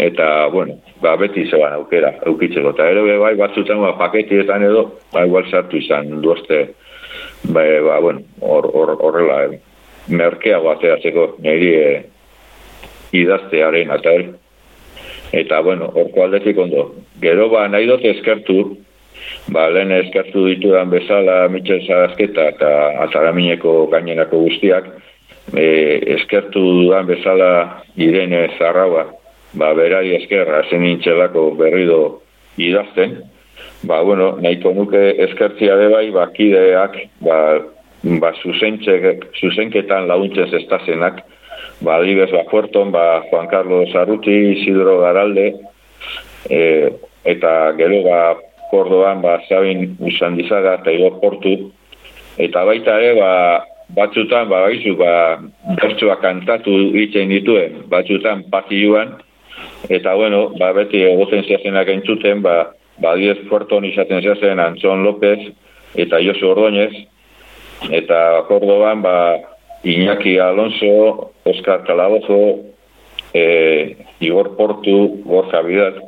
[0.00, 2.74] Eta, bueno, ba, beti zeban aukera, eukitzeko.
[2.76, 6.60] Eta ere, bai, batzutan, ba, paketietan edo, ba, igual sartu izan duazte,
[7.50, 9.58] ba, ba, bueno, hor- hor- horrela, eh,
[10.14, 11.98] merkeago ateratzeko, niri eh,
[13.12, 14.28] idaztearen, eta eh.
[15.32, 16.88] Eta, bueno, horko aldetik ondo.
[17.22, 18.56] Gero, ba, nahi dut eskertu,
[19.54, 22.70] ba, lehen eskertu ditudan bezala Mitxel Zarazketa eta
[23.06, 24.88] Ataramineko gainerako guztiak,
[25.56, 25.66] e,
[26.16, 29.06] eskertu dudan bezala Irene Zarraua,
[29.54, 32.20] ba, berari eskerra zen nintzelako berrido
[32.60, 33.18] idazten,
[33.82, 37.38] ba, bueno, nahiko nuke eskertzia de bai, ba, kideak, ba,
[38.22, 41.24] ba, zuzenketan laguntzen zestazenak,
[41.80, 45.54] ba, adibes, ba, Puerton, ba, Juan Carlos Arruti, Isidro Garalde,
[46.48, 46.92] e,
[47.24, 48.20] eta gero, ba,
[48.70, 51.72] Kordoan, ba, Sabin Usandizaga eta Igor Portu,
[52.38, 53.32] eta baita ere, ba,
[53.96, 55.12] batzutan, ba, baizu, ba,
[55.80, 59.16] bertsoa kantatu egiten dituen, batzutan patioan,
[59.88, 62.72] eta bueno, ba, beti egoten zehazenak entzuten, ba,
[63.02, 65.38] ba, diez Puerton izaten zehazen Antzon López
[65.98, 66.92] eta Josu Ordóñez,
[67.90, 69.16] eta Kordoban, ba,
[69.82, 72.60] Iñaki Alonso, Oscar Calabozo,
[73.32, 76.02] e, Igor Portu, Borja Vidal,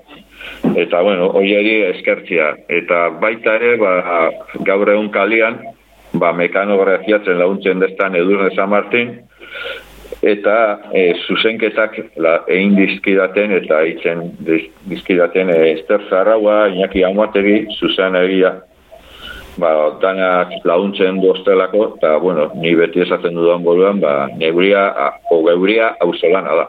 [0.77, 2.53] eta bueno, hoieri eskertzia.
[2.69, 4.31] Eta baita ere, ba,
[4.67, 5.59] gaur egun kalian,
[6.15, 9.15] ba, mekanografiatzen laguntzen destan Edurne San Martin,
[10.23, 10.57] eta
[10.95, 14.29] e, zuzenketak la, egin dizkidaten eta eitzen
[14.91, 18.53] dizkidaten e, Ester Zarraua, Iñaki Amuategi, Susan Egia,
[19.59, 19.73] ba,
[20.03, 25.97] danak laguntzen doztelako, eta, bueno, ni beti esaten dudan boluan, ba, neuria, a- o geuria
[26.01, 26.69] auzolana da.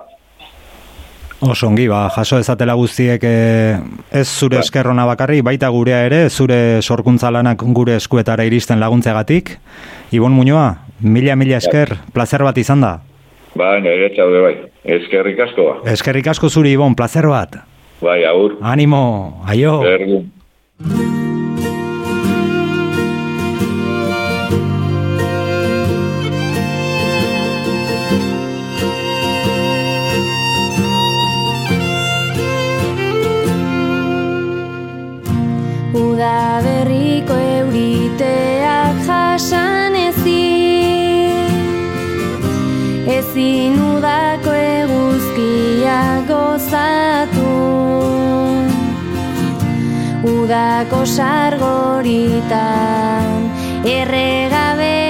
[1.44, 3.76] Oso ongi, ba, jaso ezatela guztiek eh,
[4.16, 4.64] ez zure Ba.
[4.64, 9.58] eskerrona bakarri, baita gurea ere, zure sorkuntza lanak gure eskuetara iristen laguntzegatik.
[10.16, 10.70] Ibon Muñoa,
[11.02, 12.94] mila mila esker, placer bat izan da.
[13.60, 14.54] Ba, nire txaude bai,
[14.96, 15.76] eskerrik asko ba.
[15.92, 17.60] Eskerrik asko zuri, Ibon, placer bat.
[18.04, 19.82] Bai, agur, Animo, aio.
[19.84, 21.23] berdin.
[36.24, 41.36] Uda berriko euriteak jasan Ezin.
[43.76, 47.52] Udako eguzkia gozatu.
[50.24, 53.52] Udako sargoritan
[53.84, 55.04] erregabe.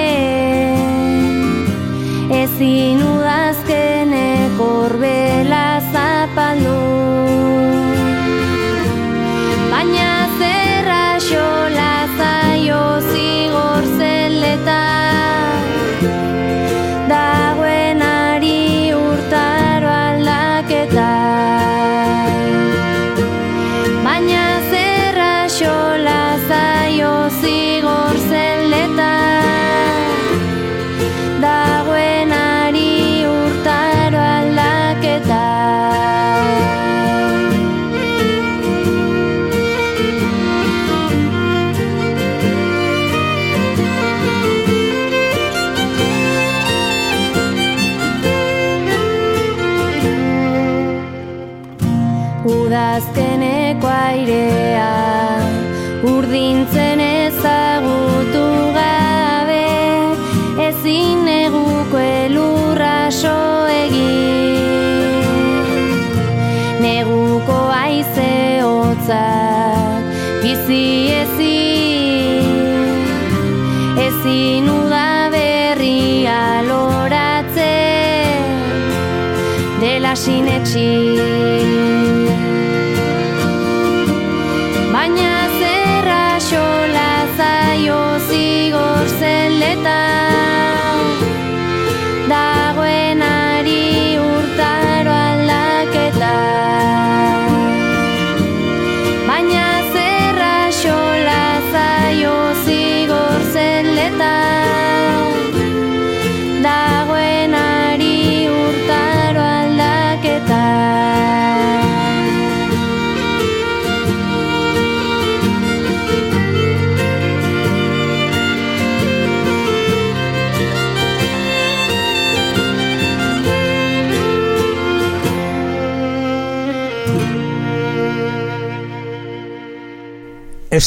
[2.42, 4.58] Ezin udazkenek
[70.68, 71.03] bizi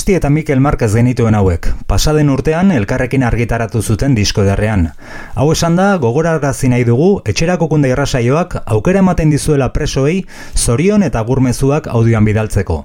[0.07, 4.85] Esti eta Mikel Marquez genituen hauek, pasaden urtean elkarrekin argitaratu zuten disko ederrean.
[5.35, 10.21] Hau esan da, gogorarazi nahi dugu, etxerako kunde irrasaioak aukera ematen dizuela presoei,
[10.55, 12.77] zorion eta gurmezuak audioan bidaltzeko.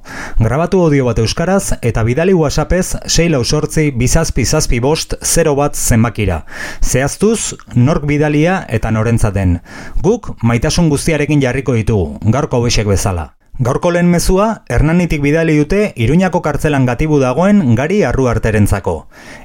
[0.42, 5.78] Grabatu audio bat euskaraz eta bidali whatsappez 6 lau sortzi bizazpi zazpi bost 0 bat
[5.78, 6.40] zenbakira.
[6.82, 9.60] Zehaztuz, nork bidalia eta norentzaten.
[10.02, 13.28] Guk maitasun guztiarekin jarriko ditugu, gaurko hauexek bezala.
[13.60, 18.94] Gaurko lehen mezua, Hernanitik bidali dute Iruñako kartzelan gatibu dagoen gari arru arterentzako.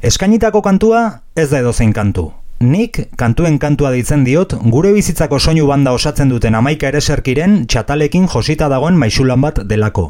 [0.02, 1.02] Eskainitako kantua
[1.36, 2.30] ez da edozein kantu.
[2.58, 8.66] Nik kantuen kantua deitzen diot gure bizitzako soinu banda osatzen duten amaika ereserkiren txatalekin josita
[8.72, 10.08] dagoen maisulan bat delako.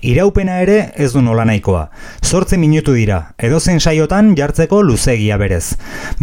[0.00, 1.90] Iraupena ere ez du nola nahikoa.
[2.24, 5.74] Zortzi minutu dira, edozein saiotan jartzeko luzegia berez.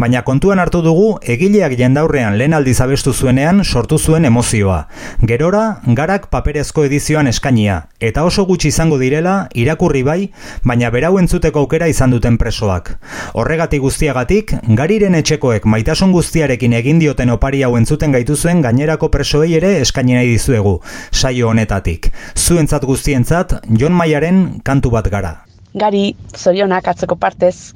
[0.02, 4.80] Baina kontuan hartu dugu egileak jendaurrean lehen aldiz abestu zuenean sortu zuen emozioa.
[5.22, 10.18] Gerora, garak paperezko edizioan eskainia, eta oso gutxi izango direla irakurri bai,
[10.64, 12.96] baina berau entzuteko aukera izan duten presoak.
[13.38, 19.74] Horregatik guztiagatik, gariren etxekoek maitasun guztiarekin egin dioten opari hau entzuten gaituzuen gainerako presoei ere
[19.82, 20.78] eskaini nahi dizuegu,
[21.12, 22.12] saio honetatik.
[22.36, 25.47] Zuentzat guztientzat, Jon Maiaren kantu bat gara.
[25.74, 27.74] Gari, zorionak atzeko partez.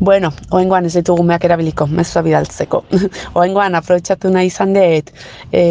[0.00, 2.82] Bueno, oengoan ez ditugu meak erabiliko, mezua bidaltzeko.
[3.40, 5.12] oengoan aprobetsatu nahi izan dut
[5.52, 5.62] e,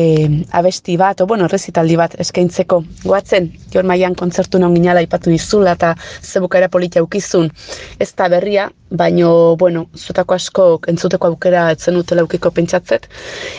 [0.57, 2.82] abesti bat, o bueno, resitaldi bat eskaintzeko.
[3.03, 7.51] Goatzen, Jon Maian kontzertu non ginala ipatu dizula eta zebukara politia ukizun.
[7.99, 13.09] Ez da berria, baino, bueno, zutako asko entzuteko aukera etzen utela ukiko pentsatzet.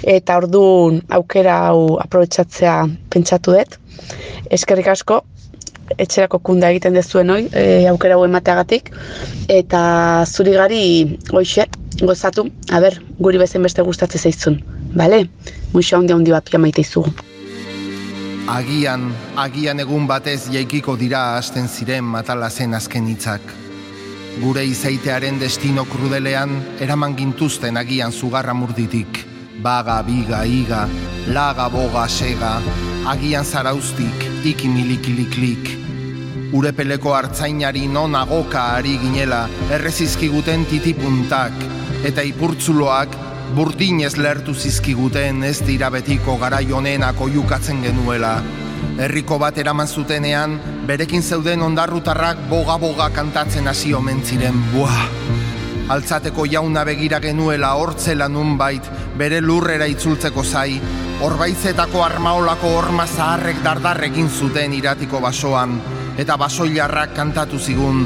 [0.03, 3.79] Eta orduan aukera hau aprobetsatzea pentsatu dut.
[4.51, 5.23] Eskerrik asko,
[5.99, 8.91] etxerako kunda egiten dezuen hoi, e, aukera emateagatik,
[9.49, 10.83] eta zuri gari,
[11.33, 11.67] hoxe,
[12.03, 14.61] gozatu, a ber, guri bezen beste gustatzen zaizun,
[14.95, 15.27] bale?
[15.73, 17.13] Muixo handi handi bat maite izugu.
[18.47, 23.43] Agian, agian egun batez jaikiko dira hasten ziren matala zen azken hitzak.
[24.39, 29.36] Gure izaitearen destino krudelean eraman gintuzten agian zugarra murditik.
[29.67, 30.85] Baga, biga, iga,
[31.35, 32.53] laga, boga, sega,
[33.11, 35.73] agian zaraustik, ikimilikiliklik.
[36.55, 39.41] Urepeleko hartzainari non agoka ari ginela
[39.75, 41.51] errezizkiguten titipuntak,
[42.07, 43.17] eta ipurtzuloak
[43.59, 48.37] burdinez lertu zizkiguten ez dira betiko garai honenak oiukatzen genuela.
[49.03, 55.03] Herriko bat eraman zutenean, berekin zeuden ondarrutarrak boga-boga kantatzen hasi omen ziren, buah!
[55.87, 58.87] Altzateko jauna begira genuela hortzela nunbait,
[59.17, 60.81] bere lurrera itzultzeko zai,
[61.25, 65.79] Orbaitzetako armaolako horma zaharrek dardarrekin zuten iratiko basoan,
[66.21, 68.03] eta basoilarrak kantatu zigun,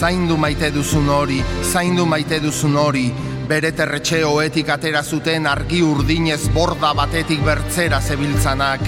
[0.00, 1.38] zaindu maite duzun hori,
[1.70, 3.06] zaindu maite duzun hori,
[3.46, 8.82] bere terretxe hoetik atera zuten argi urdinez borda batetik bertzera zebiltzanak,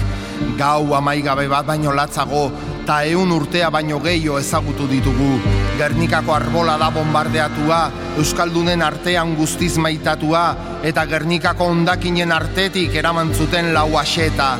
[0.59, 2.49] gau amaigabe bat baino latzago,
[2.85, 5.62] ta eun urtea baino gehiago ezagutu ditugu.
[5.77, 7.79] Gernikako arbola da bombardeatua,
[8.21, 10.43] Euskaldunen artean guztiz maitatua,
[10.85, 14.53] eta Gernikako ondakinen artetik eraman zuten lau aseta.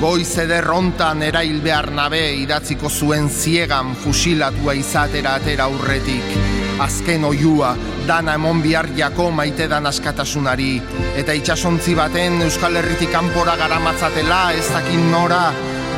[0.00, 6.34] Goiz eder hontan erail behar nabe idatziko zuen ziegan fusilatua izatera atera aurretik.
[6.80, 7.74] Azken oiua,
[8.08, 10.72] dana emon bihar jako maite dan askatasunari.
[11.20, 15.50] Eta itxasontzi baten Euskal Herritik kanpora garamatzatela ez dakin nora,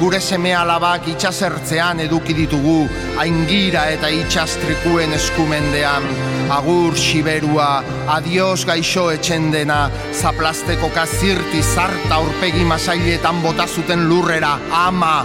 [0.03, 2.89] gure seme alabak itxasertzean eduki ditugu,
[3.23, 6.09] aingira eta itxastrikuen eskumendean.
[6.51, 7.69] Agur siberua,
[8.17, 9.85] adios gaixo etxendena,
[10.19, 15.21] zaplasteko kazirti zarta urpegi masailetan bota zuten lurrera, ama,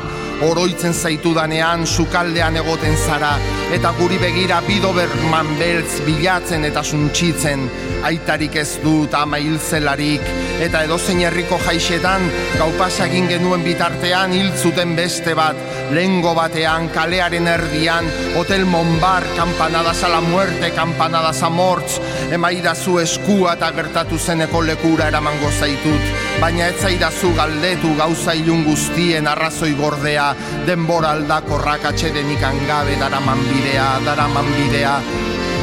[0.46, 3.34] oroitzen zaitudanean sukaldean egoten zara,
[3.74, 7.66] eta guri begira bidoberman beltz bilatzen eta suntxitzen,
[8.08, 10.22] aitarik ez dut ama hilzelarik,
[10.64, 12.28] eta edozein herriko jaixetan,
[12.58, 14.52] gaupasa egin genuen bitartean hil
[14.96, 15.56] beste bat,
[15.92, 22.00] lengo batean, kalearen erdian, hotel Monbar, kampanadas a la muerte, kampanadas a mortz,
[22.32, 29.28] emaidazu eskua eta gertatu zeneko lekura eramango zaitut, baina ez zaidazu galdetu gauza ilun guztien
[29.28, 30.28] arrazoi gordea,
[30.68, 34.94] denbora aldakorrak atxedenik angabe daraman bidea, daraman bidea,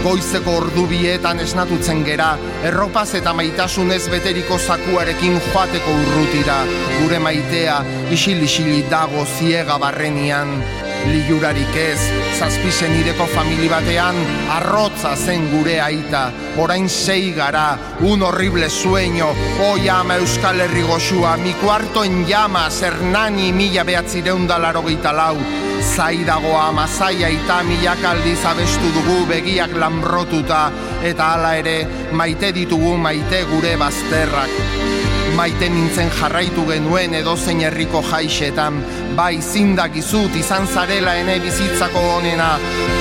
[0.05, 2.33] goizeko ordu bietan esnatutzen gera,
[2.66, 6.59] erropaz eta maitasunez beteriko zakuarekin joateko urrutira,
[7.01, 7.79] gure maitea,
[8.16, 10.59] isil-isili dago ziega barrenian,
[11.05, 12.00] Liurarik ez,
[12.38, 14.16] zazpisen ireko famili batean,
[14.57, 16.24] arrotza zen gure aita,
[16.61, 17.76] orain sei gara,
[18.09, 19.28] un horrible sueño,
[19.68, 24.82] oi ama euskal herri goxua, mi kuarto en llamas, hernani mila behatzireunda laro
[25.12, 25.36] lau,
[25.82, 30.70] zai dago ama, zai aita milak aldiz abestu dugu begiak lanbrotuta,
[31.02, 35.03] eta hala ere, maite ditugu maite gure bazterrak.
[35.35, 38.76] Maite nintzen jarraitu genuen edozein herriko jaixetan.
[39.18, 42.53] Bai zindakizut izan zarela ene bizitzako honena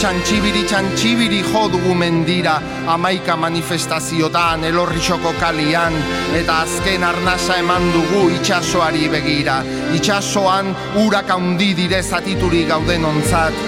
[0.01, 2.55] Txantxibiri txantxibiri jo dugu mendira
[2.95, 5.99] Amaika manifestaziotan elorrixoko kalian.
[6.39, 9.59] Eta azken arnasa eman dugu itxasoari begira.
[9.93, 10.73] Itxasoan
[11.05, 13.63] urak handi dire zatituri gauden ontzat.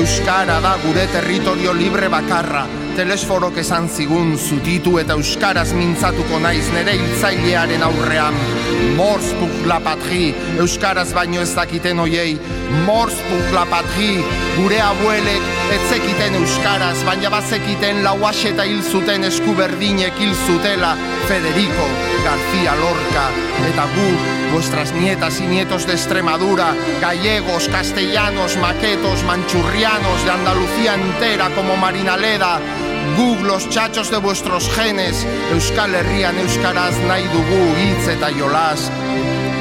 [0.00, 2.66] Euskara da gure territorio libre bakarra
[2.96, 8.38] Telesforok esan zigun zutitu eta euskaraz mintzatuko naiz nere hiltzailearen aurrean.
[8.96, 9.34] Morz
[9.68, 12.38] la patri, euskaraz baino ez dakiten oiei.
[12.88, 13.20] Morz
[13.52, 14.16] la patri,
[14.56, 20.96] gure abuelek etzekiten euskaraz, baina bazekiten lauaxe eta hil zuten eskuberdinek hil zutela
[21.28, 23.30] Federico García Lorca.
[23.70, 31.50] Eta gu, vuestras nietas y nietos de Extremadura, gallegos, castellanos, maquetos, manchurrianos, de Andalucía entera
[31.54, 32.58] como Marina Leda,
[33.16, 38.26] guk los txatxos de vuestros genes, Euskal Herrian Euskaraz nahi dugu hitz eta.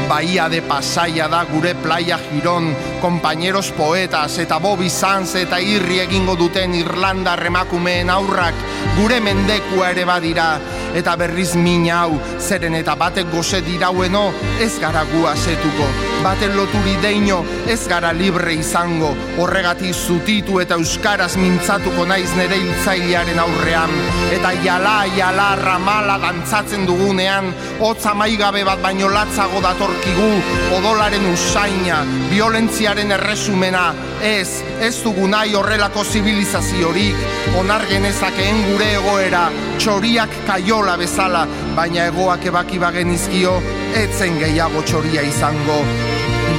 [0.10, 6.36] Bahía de Pasaia da gure playa Giron, compañeros poetas eta Bobby Sanz eta irri egingo
[6.36, 8.54] duten Irlanda remakumeen aurrak
[9.00, 10.60] gure mendekua ere badira.
[10.96, 14.30] Eta berriz min hau zeren eta batek goze diraueno
[14.62, 15.90] ez gara gu asetuko
[16.26, 19.12] baten loturi deino ez gara libre izango.
[19.42, 23.94] Horregatik zutitu eta euskaraz mintzatuko naiz nere hiltzailearen aurrean.
[24.34, 29.62] Eta jala jala ramala dantzatzen dugunean hotza maigabe bat baino latzago
[29.96, 33.94] datorkigu odolaren usaina violentziaren erresumena.
[34.22, 37.16] Ez, ez dugu nahi horrelako zibilizaziorik.
[37.60, 39.50] Onar genezakeen gure egoera.
[39.78, 43.62] Txoriak kaiola bezala baina egoak ebaki bagenizkio
[43.96, 45.84] etzen gehiago txoria izango.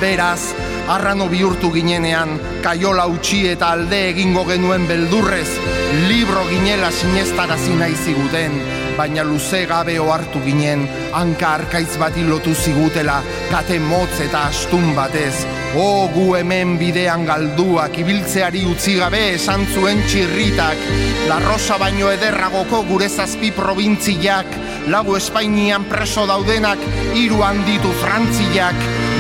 [0.01, 5.49] Beraz arrano bihurtu ginenean kaiola utxi eta alde egingo genuen beldurrez.
[6.09, 8.59] Libro ginela sinestarazi nahi ziguten
[8.97, 13.19] baina luze gabe ohartu ginen hanka arkaiz bati lotu zigutela
[13.51, 15.45] kate motz eta astun batez.
[15.77, 20.87] O gu hemen bidean galduak ibiltzeari utzi gabe esan zuen txirritak.
[21.29, 26.79] La Rosa baino ederragoko gure zazpi probintziak Lagu Espainian preso daudenak
[27.19, 28.77] hiru handitu frantziak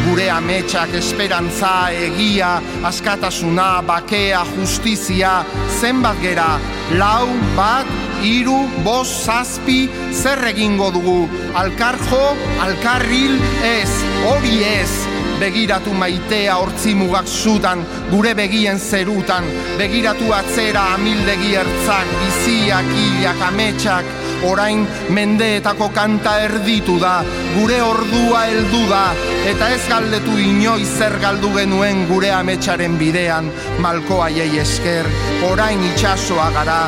[0.06, 5.40] Gure ametsak esperantza, egia, askatasuna, bakea, justizia
[5.80, 6.60] Zenbat gera,
[6.94, 7.26] lau,
[7.56, 7.90] bat,
[8.22, 11.18] hiru, bost, zazpi, zer egingo dugu?
[11.58, 12.22] Alkarjo,
[12.62, 13.34] alkarril,
[13.66, 13.90] ez,
[14.28, 14.90] hori ez.
[15.40, 19.44] Begiratu maitea hortzi mugak zutan, gure begien zerutan,
[19.76, 27.20] begiratu atzera amildegi ertzak, biziak, hilak, ametsak, orain mendeetako kanta erditu da,
[27.56, 29.04] gure ordua heldu da,
[29.48, 35.08] eta ez galdetu inoiz zer galdu genuen gure ametsaren bidean, malko aiei esker,
[35.50, 36.80] orain itxasoa gara,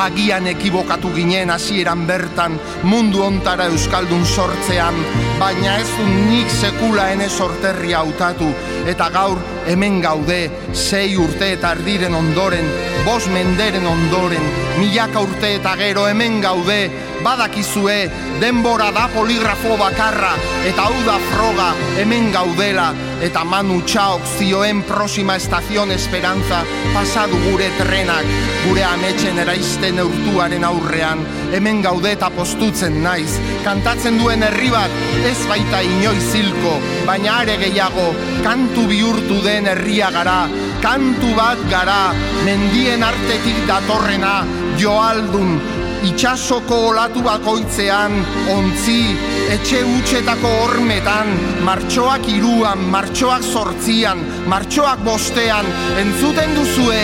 [0.00, 2.58] agian ekibokatu ginen hasieran bertan
[2.88, 4.96] mundu ontara euskaldun sortzean,
[5.40, 8.50] baina ez du nik sekula ene sorterria hautatu
[8.88, 9.40] eta gaur
[9.70, 10.40] hemen gaude
[10.74, 12.66] sei urte eta erdiren ondoren,
[13.06, 14.50] bos menderen ondoren,
[14.80, 16.80] milaka urte eta gero hemen gaude,
[17.22, 18.08] badakizue
[18.40, 20.32] denbora da poligrafo bakarra
[20.66, 21.68] eta hau da froga
[22.00, 22.90] hemen gaudela
[23.24, 26.62] eta manu txaok zioen prosima estazion esperantza
[26.94, 28.30] pasadu gure trenak
[28.64, 35.38] gure ametxen eraisten urtuaren aurrean hemen gaude eta postutzen naiz kantatzen duen herri bat ez
[35.50, 36.76] baita inoiz hilko
[37.06, 38.08] baina are gehiago
[38.46, 40.38] kantu bihurtu den herria gara
[40.86, 42.00] kantu bat gara
[42.46, 44.34] mendien artetik datorrena
[44.82, 45.50] joaldun
[46.06, 48.14] itxasoko olatu bakoitzean,
[48.54, 49.00] ontzi,
[49.52, 51.32] etxe utxetako hormetan,
[51.66, 55.68] martxoak iruan, martxoak sortzian, martxoak bostean,
[56.00, 57.02] entzuten duzue,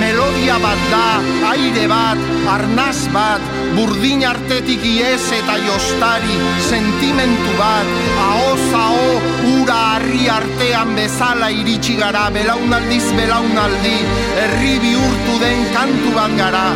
[0.00, 1.04] melodia bat da,
[1.52, 2.22] aire bat,
[2.54, 3.42] arnaz bat,
[3.76, 6.38] burdin artetik iez eta jostari,
[6.68, 7.90] sentimentu bat,
[8.28, 9.08] ahoz aho,
[9.56, 13.98] ura harri artean bezala iritsi gara, belaunaldiz belaunaldi,
[14.38, 16.66] herri bihurtu den kantu bat gara,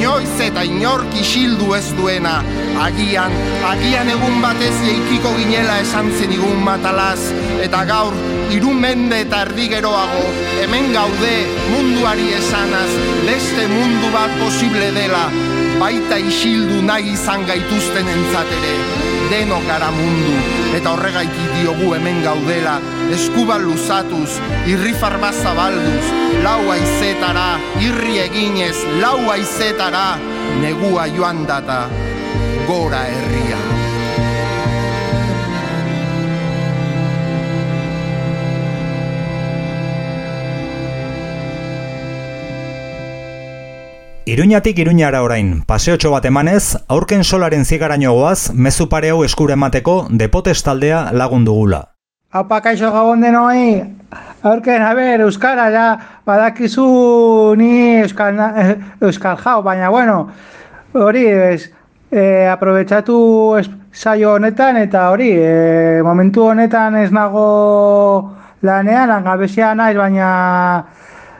[0.00, 2.38] inoiz eta inork isildu ez duena.
[2.80, 3.34] Agian,
[3.68, 7.20] agian egun batez jeikiko ginela esan zenigun matalaz.
[7.60, 8.16] Eta gaur
[8.56, 10.22] irun mende eta erdi geroago
[10.62, 11.34] hemen gaude
[11.72, 12.88] munduari esanaz
[13.26, 15.26] beste mundu bat posible dela.
[15.80, 18.72] Baita isildu nahi izan gaituzten entzatere
[19.30, 20.32] denok gara mundu
[20.80, 22.80] eta horregaitik diogu hemen gaudela
[23.12, 24.38] eskuba luzatuz,
[24.70, 26.06] irri farba zabalduz,
[26.44, 30.16] lau aizetara, irri eginez, lau aizetara,
[30.62, 31.88] negua joan data,
[32.68, 33.60] gora herria.
[44.30, 50.04] Iruñatik Iruñara orain, paseotxo bat emanez, aurken solaren zigaraino goaz, mezu pare hau eskure emateko
[50.10, 51.88] depotes taldea lagun dugula.
[52.30, 53.82] Haupa kaixo gabon denoi,
[54.46, 55.86] aurken, a ber, Euskara, ja,
[56.22, 60.28] badakizu ni Euskal, eh, Euskal jau, baina, bueno,
[60.94, 61.72] hori, ez,
[62.06, 63.18] e, aprobetsatu
[63.58, 68.30] es, saio honetan, eta hori, e, momentu honetan ez nago
[68.62, 70.30] lanean, langabezia naiz, baina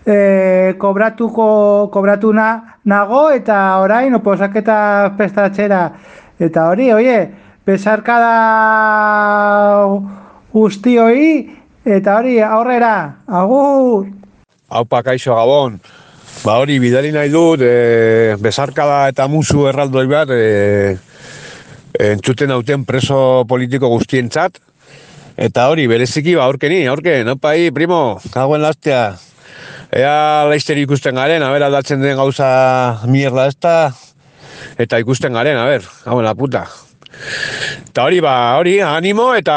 [0.04, 5.84] e, kobratuko, kobratu na, nago, eta orain, oposaketa prestatzera,
[6.42, 7.20] eta hori, oie,
[7.62, 8.34] besarkada
[10.52, 11.46] guztioi,
[11.86, 14.08] eta hori, aurrera, agur!
[14.70, 15.78] Haupa, kaixo gabon.
[16.44, 20.96] Ba hori, bidali nahi dut, e, besarkada eta musu erraldoi bat, e,
[22.10, 24.60] entzuten hauten preso politiko guztientzat.
[25.40, 29.16] Eta hori, bereziki, ba, aurkeni, aurken, opai, primo, kagoen lastea.
[29.90, 33.74] Ea laizter ikusten garen, a ber, aldatzen den gauza mierda ezta,
[34.78, 36.68] eta ikusten garen, a ber, hauen la puta.
[37.90, 39.56] Eta hori, ba, hori, animo eta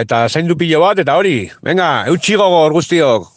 [0.00, 3.33] eta zaindu pilo bat, eta hori, venga, eutxi gogor guztiok.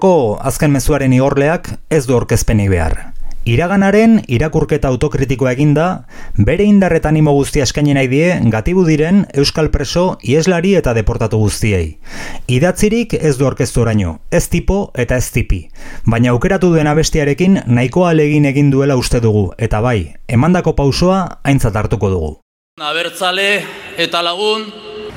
[0.00, 2.94] Gaurko azken mezuaren igorleak ez du orkezpenik behar.
[3.44, 6.06] Iraganaren irakurketa autokritikoa eginda,
[6.38, 11.36] bere indar eta animo guztia eskaini nahi die gatibu diren euskal preso, ieslari eta deportatu
[11.42, 11.98] guztiei.
[12.48, 15.66] Idatzirik ez du orkestu oraino, ez tipo eta ez tipi.
[16.06, 21.76] Baina aukeratu duen abestiarekin nahikoa alegin egin duela uste dugu, eta bai, emandako pausoa aintzat
[21.76, 22.38] hartuko dugu.
[22.80, 23.50] Abertzale
[24.00, 24.64] eta lagun,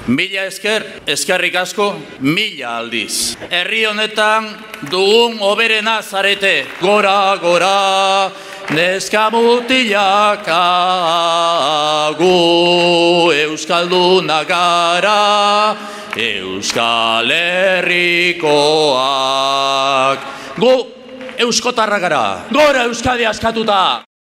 [0.07, 3.37] mila esker, eskerrik asko, mila aldiz.
[3.49, 4.49] Herri honetan
[4.91, 8.31] dugun oberena zarete, gora, gora,
[8.73, 12.25] neska mutilak agu,
[13.31, 15.75] Euskaldunak gara,
[16.15, 18.43] Euskal Herrikoak.
[20.57, 20.73] Gu
[21.41, 22.45] euskotarra gara.
[22.53, 24.12] Gora Euskadi askatuta!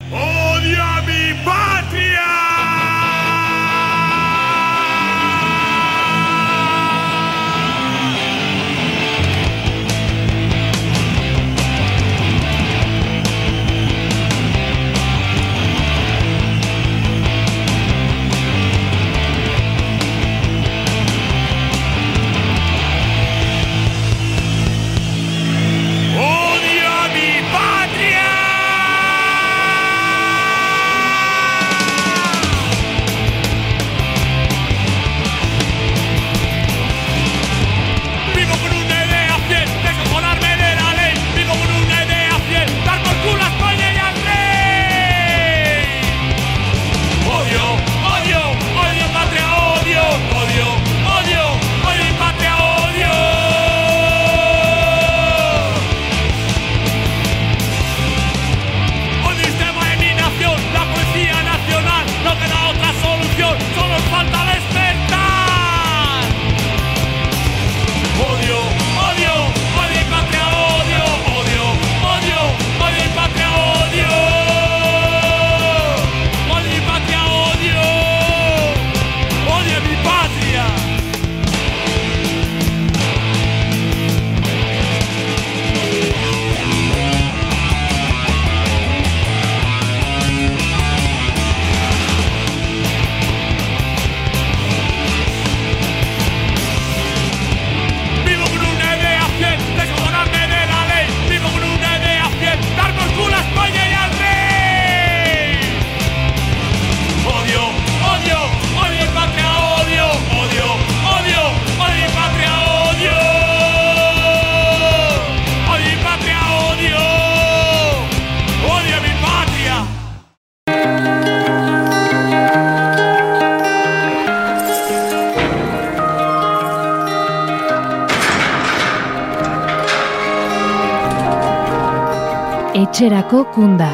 [133.01, 133.87] Etxerako kunda.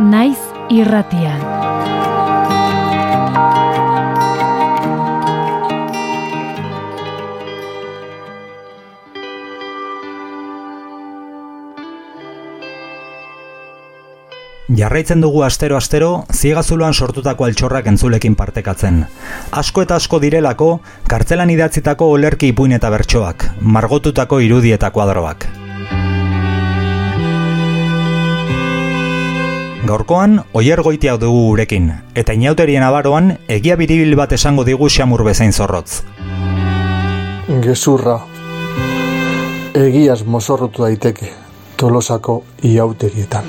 [0.00, 0.38] Naiz
[0.72, 1.42] irratian.
[14.72, 19.02] Jarraitzen dugu astero-astero, ziegazuloan sortutako altxorrak entzulekin partekatzen.
[19.52, 20.70] Asko eta asko direlako,
[21.12, 25.44] kartzelan idatzitako olerki ipuin eta bertsoak, margotutako irudi eta kuadroak.
[29.84, 30.80] Gaurkoan, oier
[31.20, 36.02] dugu gurekin, eta inauterien abaroan, egia biribil bat esango digu xamur bezain zorrotz.
[37.60, 38.20] Gezurra.
[39.74, 41.28] Egiaz mozorrotu daiteke
[41.76, 43.44] tolosako iauterietan.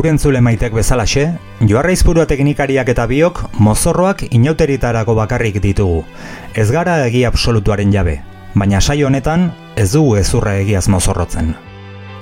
[0.00, 1.26] Gure entzule maitek bezalaxe,
[1.68, 5.98] joarraizpurua teknikariak eta biok mozorroak inauteritarako bakarrik ditugu.
[6.56, 8.14] Ez gara egia absolutuaren jabe,
[8.54, 11.52] baina saio honetan ez dugu ezurra egiaz mozorrotzen.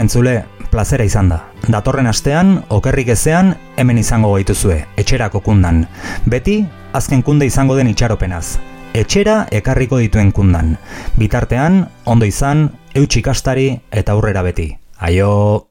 [0.03, 0.35] Entzule,
[0.72, 1.39] plazera izan da.
[1.68, 5.85] Datorren astean, okerrik ezean, hemen izango gaituzue, etxerako kundan.
[6.26, 6.64] Beti,
[6.99, 8.59] azken kunde izango den itxaropenaz.
[8.91, 10.74] Etxera ekarriko dituen kundan.
[11.14, 14.72] Bitartean, ondo izan, eutxikastari eta aurrera beti.
[14.99, 15.68] Aio!